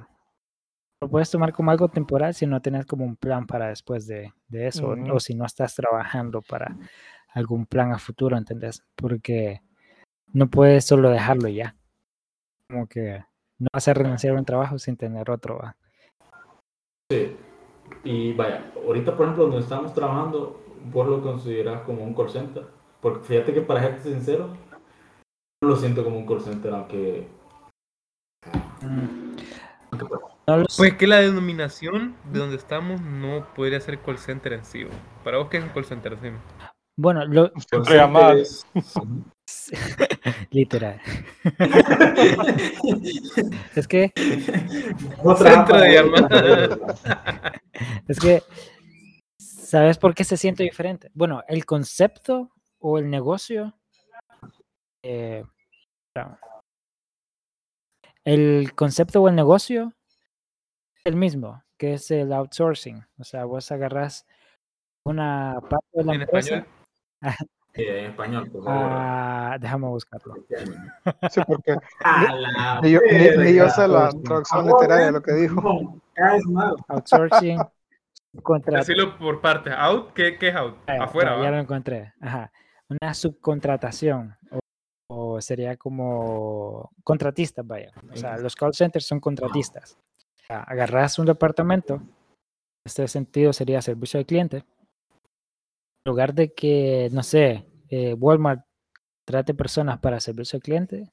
[1.01, 4.33] lo puedes tomar como algo temporal si no tienes como un plan para después de,
[4.49, 6.77] de eso o- si no estás trabajando para
[7.35, 8.83] algún plan a futuro, ¿entendés?
[8.97, 9.63] Porque
[10.33, 11.77] no puedes solo dejarlo ya.
[12.69, 13.25] Como que
[13.59, 15.59] no vas a renunciar a un trabajo sin tener otro.
[15.59, 15.77] ¿va?
[17.11, 17.37] Sí.
[18.05, 20.61] Y vaya, ahorita por ejemplo donde estamos trabajando,
[20.93, 22.67] vos lo considerás como un call center.
[23.01, 24.49] Porque fíjate que para serte sincero,
[25.63, 27.38] no lo siento como un call center, aunque...
[28.83, 30.65] aunque, pues, No.
[30.77, 34.87] Pues que la denominación de donde estamos no podría ser call center en sí.
[35.25, 36.17] Para vos, ¿qué es un call center?
[36.23, 36.29] Sí.
[36.97, 37.53] Bueno, lo,
[38.35, 38.67] es-
[40.51, 41.01] literal.
[43.77, 44.13] es que,
[45.25, 46.79] No Centro de llamadas.
[48.09, 48.43] es que,
[49.39, 51.11] ¿sabes por qué se siente diferente?
[51.15, 52.51] Bueno, el concepto
[52.81, 53.75] o el negocio.
[55.03, 55.45] eh.
[58.33, 59.93] El concepto o el negocio
[60.97, 63.05] es el mismo, que es el outsourcing.
[63.19, 64.27] O sea, vos agarras
[65.05, 66.55] una parte de la En empresa.
[66.57, 66.75] español.
[67.75, 68.89] Sí, en español, por favor.
[68.91, 70.35] Ah, déjame buscarlo.
[71.31, 71.77] Sí, porque
[72.83, 74.23] ni yo, ni- ni yo sé la pues.
[74.25, 75.13] traducción literaria de ¿eh?
[75.13, 76.01] lo que dijo.
[76.89, 77.59] Outsourcing
[78.67, 79.73] Decirlo por partes.
[79.77, 80.77] Out, ¿qué, qué es out?
[80.89, 81.51] Ah, Afuera, ya, ya ¿va?
[81.53, 82.13] lo encontré.
[82.21, 82.51] Ajá.
[82.89, 84.37] Una subcontratación.
[84.51, 84.59] O,
[85.45, 87.93] sería como contratistas, vaya.
[88.13, 89.99] O sea, los call centers son contratistas.
[90.43, 91.95] O sea, agarras un departamento.
[91.95, 92.11] En
[92.85, 94.59] este sentido sería servicio al cliente.
[94.59, 98.65] En lugar de que, no sé, eh, Walmart
[99.25, 101.13] trate personas para servicio al cliente,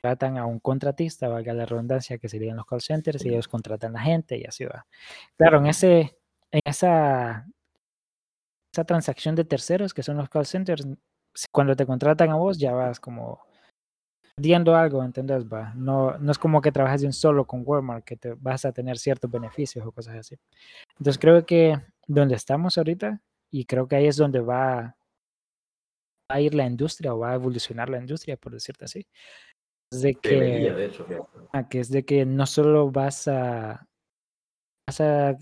[0.00, 3.96] tratan a un contratista, valga la redundancia, que serían los call centers, y ellos contratan
[3.96, 4.86] a la gente y así va.
[5.36, 6.16] Claro, en, ese,
[6.52, 7.46] en esa,
[8.72, 10.86] esa transacción de terceros, que son los call centers,
[11.52, 13.40] cuando te contratan a vos, ya vas como
[14.36, 15.46] perdiendo algo, ¿entendés?
[15.46, 15.72] Va?
[15.74, 18.72] No, no es como que trabajas de un solo con Walmart, que te vas a
[18.72, 20.36] tener ciertos beneficios o cosas así.
[20.98, 23.20] Entonces creo que donde estamos ahorita,
[23.50, 24.96] y creo que ahí es donde va
[26.28, 29.06] a ir la industria o va a evolucionar la industria, por decirte así.
[29.92, 31.06] Es de que, Debería, de hecho,
[31.52, 33.86] ah, que es de que no solo vas a
[34.88, 35.38] vas a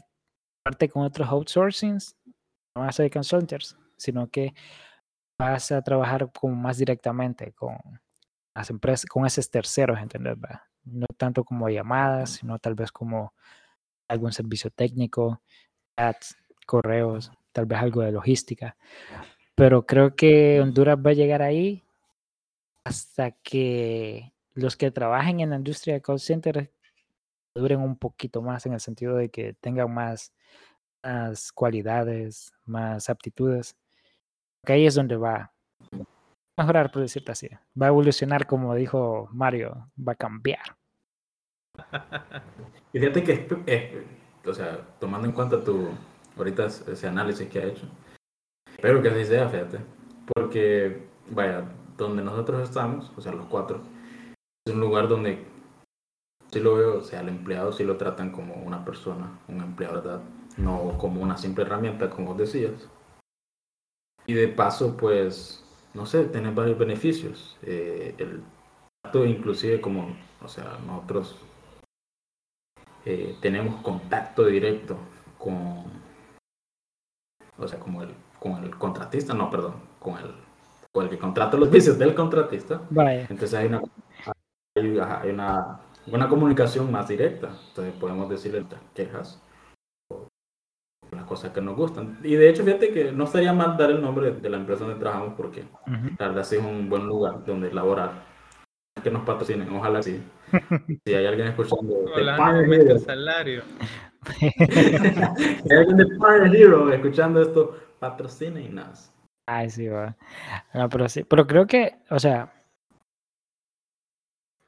[0.63, 2.17] parte con otros outsourcings,
[2.77, 4.55] no vas a ser consultants, sino que
[5.39, 7.77] vas a trabajar como más directamente con
[8.55, 10.37] las empresas, con esos terceros, ¿entendés?
[10.37, 10.69] va?
[10.85, 13.35] No tanto como llamadas, sino tal vez como
[14.09, 15.43] algún servicio técnico,
[15.99, 18.77] chats, correos, tal vez algo de logística.
[19.55, 21.85] Pero creo que Honduras va a llegar ahí
[22.85, 26.71] hasta que los que trabajen en la industria de call center
[27.55, 30.33] duren un poquito más en el sentido de que tengan más,
[31.03, 33.77] más cualidades, más aptitudes.
[34.65, 35.53] Que ahí es donde va a
[36.57, 37.49] mejorar, por decirte así.
[37.81, 40.77] Va a evolucionar, como dijo Mario, va a cambiar.
[42.93, 45.89] Y fíjate que, es- o sea, tomando en cuenta tu,
[46.37, 47.89] ahorita es- ese análisis que ha hecho,
[48.71, 49.79] espero que así sea, fíjate,
[50.33, 51.65] porque, vaya,
[51.97, 53.81] donde nosotros estamos, o sea, los cuatro,
[54.65, 55.45] es un lugar donde
[56.53, 59.97] sí lo veo, o sea, al empleado sí lo tratan como una persona, un empleado,
[60.01, 60.21] ¿verdad?
[60.57, 62.89] No como una simple herramienta, como decías.
[64.27, 67.57] Y de paso, pues, no sé, tener varios beneficios.
[67.63, 68.43] Eh, el
[69.03, 71.37] trato inclusive como, o sea, nosotros
[73.05, 74.97] eh, tenemos contacto directo
[75.39, 75.85] con,
[77.59, 80.35] o sea, como el, con el contratista, no, perdón, con el,
[80.91, 82.81] con el que contrata los servicios del contratista.
[83.29, 83.83] Entonces hay una,
[84.77, 87.51] hay, una, una comunicación más directa.
[87.69, 88.65] Entonces podemos decirle
[88.95, 89.41] quejas
[91.35, 92.19] cosas que nos gustan.
[92.23, 95.01] Y de hecho, fíjate que no estaría mal dar el nombre de la empresa donde
[95.01, 96.15] trabajamos porque ujú.
[96.17, 98.13] la verdad sí es un buen lugar donde laborar.
[99.03, 100.23] Que nos patrocinen, ojalá sí.
[101.05, 103.63] Si hay alguien escuchando de el salario.
[104.39, 109.11] si hay alguien de Pioneer Hero escuchando esto, patrocínenos.
[109.47, 110.17] Ay, sí, va.
[110.73, 112.53] No, pero sí, pero creo que, o sea,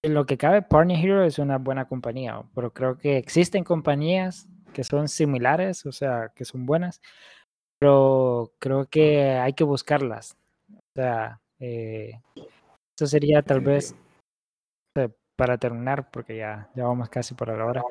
[0.02, 4.48] en lo que cabe, Partner Hero es una buena compañía, pero creo que existen compañías
[4.76, 7.00] que son similares, o sea, que son buenas,
[7.78, 10.36] pero creo que hay que buscarlas.
[10.70, 12.20] O sea, eh,
[12.94, 13.96] eso sería tal vez
[14.96, 17.82] eh, para terminar, porque ya, ya vamos casi por la hora.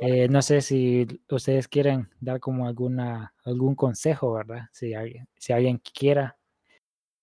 [0.00, 4.68] Eh, no sé si ustedes quieren dar como alguna algún consejo, ¿verdad?
[4.70, 6.36] Si alguien, si alguien quiera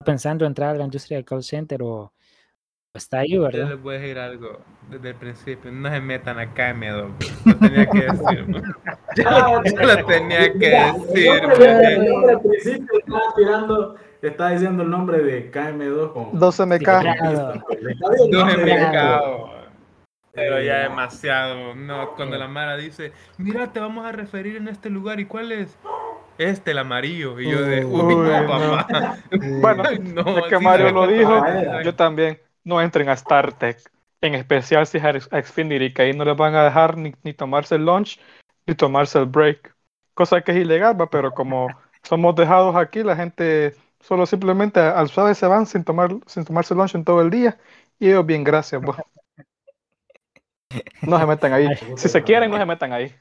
[0.03, 2.11] pensando entrar a la industria del call center o
[2.93, 3.69] está ahí, Yo ¿verdad?
[3.69, 5.71] les voy a decir algo desde el principio.
[5.71, 7.11] No se metan a KM2.
[7.45, 8.49] Lo tenía que decir.
[8.49, 8.61] ¿no?
[9.15, 11.27] Yo lo tenía que decir.
[11.31, 16.31] El nombre, el nombre al principio estaba tirando, estaba diciendo el nombre de KM2 con
[16.39, 16.83] 12MK.
[16.83, 17.53] Claro.
[18.31, 18.91] No se me Claro.
[18.91, 19.51] cago.
[20.33, 21.75] Pero ya demasiado.
[21.75, 25.19] No, cuando la Mara dice, mira, te vamos a referir en este lugar.
[25.19, 25.77] ¿Y cuál es?
[26.37, 27.37] Este, el amarillo.
[27.39, 28.47] Y yo de, uy, Uy, no, no.
[28.47, 29.17] papá.
[29.61, 31.43] Bueno, Ay, no, es que sí, Mario lo dijo,
[31.83, 32.39] yo también.
[32.63, 33.79] No entren a StarTech,
[34.21, 37.33] en especial si es a Xfinity, que ahí no les van a dejar ni, ni
[37.33, 38.19] tomarse el lunch
[38.67, 39.75] ni tomarse el break.
[40.13, 41.09] Cosa que es ilegal, ¿va?
[41.09, 41.67] pero como
[42.03, 46.75] somos dejados aquí, la gente solo simplemente al suave se van sin tomar sin tomarse
[46.75, 47.57] lunch en todo el día
[47.99, 48.81] y ellos bien, gracias.
[48.83, 48.97] pues.
[51.01, 51.67] No se metan ahí.
[51.97, 53.13] Si se quieren, no se metan ahí.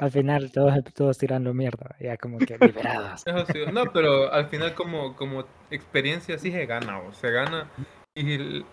[0.00, 3.26] Al final todos, todos tirando mierda, ya como que liberados.
[3.26, 7.68] Eso sí, No, pero al final como, como experiencia sí se gana, o se gana
[8.14, 8.64] el-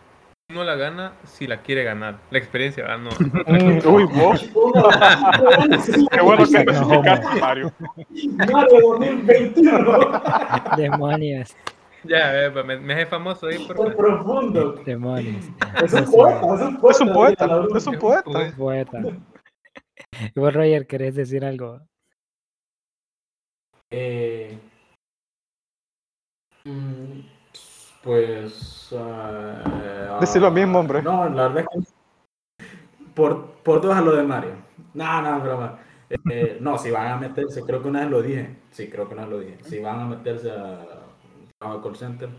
[0.50, 2.20] uno la gana si la quiere ganar.
[2.30, 3.00] La experiencia, ¿verdad?
[3.00, 3.10] No.
[3.48, 4.42] Mm, uy, vos.
[6.12, 7.72] Qué bueno que No, especificaste, Mario.
[8.52, 10.22] Mario 2021.
[10.76, 11.56] Demonios,
[12.04, 14.74] Ya, eh, me, me dejé famoso ahí por Qué profundo.
[14.86, 15.46] demonios.
[15.82, 16.92] Es un poeta, es un poeta.
[16.92, 18.58] Es un poeta, es un Es un.
[18.58, 19.00] Poeta.
[20.36, 21.80] ¿Y vos, Roger, querés decir algo?
[23.90, 24.58] Eh,
[26.66, 27.20] mm,
[28.04, 28.94] pues.
[28.98, 31.02] ah, Decí lo mismo, hombre.
[31.02, 32.66] No, la verdad es que.
[33.14, 34.56] Por, por dos a lo de Mario.
[34.94, 35.80] No, no, broma.
[36.10, 38.58] Eh, no, si van a meterse, creo que una vez lo dije.
[38.72, 39.58] Sí, creo que una vez lo dije.
[39.64, 40.82] Si van a meterse a,
[41.60, 42.30] a call center,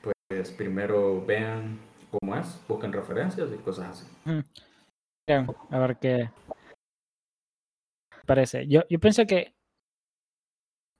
[0.00, 1.78] pues primero vean
[2.10, 4.42] cómo es, busquen referencias y cosas así.
[5.26, 6.30] Bien, a ver qué
[8.28, 8.68] parece.
[8.68, 9.54] Yo, yo pienso que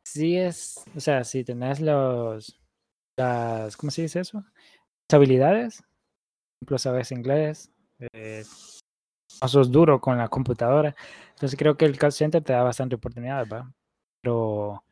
[0.05, 2.58] sí es, o sea, si tenés los
[3.19, 4.39] las, ¿cómo se dice eso?
[4.39, 5.79] Las habilidades.
[5.81, 7.71] Por ejemplo, sabes inglés.
[8.13, 8.45] Eh,
[9.43, 10.95] no duro con la computadora.
[11.31, 13.73] Entonces creo que el call center te da bastante oportunidad, ¿va?
[14.23, 14.85] Pero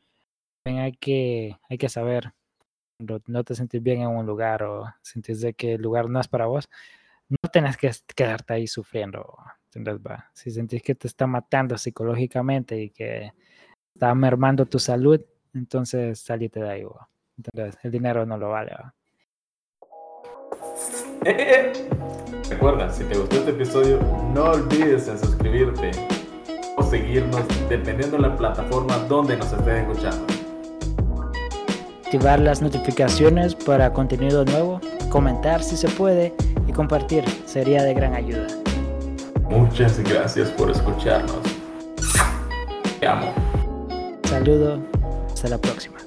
[0.64, 2.32] hay que, hay que saber
[2.98, 6.20] cuando no te sentís bien en un lugar o sentís de que el lugar no
[6.20, 6.68] es para vos,
[7.28, 9.36] no tenés que quedarte ahí sufriendo.
[10.06, 10.30] Va?
[10.32, 13.32] Si sentís que te está matando psicológicamente y que
[13.94, 15.20] está mermando tu salud,
[15.52, 16.84] entonces salite de ahí.
[16.84, 17.08] ¿va?
[17.36, 17.78] ¿Entendés?
[17.82, 18.72] El dinero no lo vale.
[18.72, 18.94] ¿va?
[21.24, 21.72] Eh, eh, eh.
[22.50, 23.98] Recuerda, si te gustó este episodio,
[24.32, 25.90] no olvides en suscribirte
[26.76, 30.26] o seguirnos dependiendo de la plataforma donde nos estés escuchando.
[32.04, 34.80] Activar las notificaciones para contenido nuevo,
[35.10, 36.32] comentar si se puede
[36.68, 38.46] y compartir sería de gran ayuda.
[39.50, 41.40] Muchas gracias por escucharnos.
[43.00, 43.32] Te amo.
[44.24, 44.80] Saludo,
[45.32, 46.05] hasta la próxima.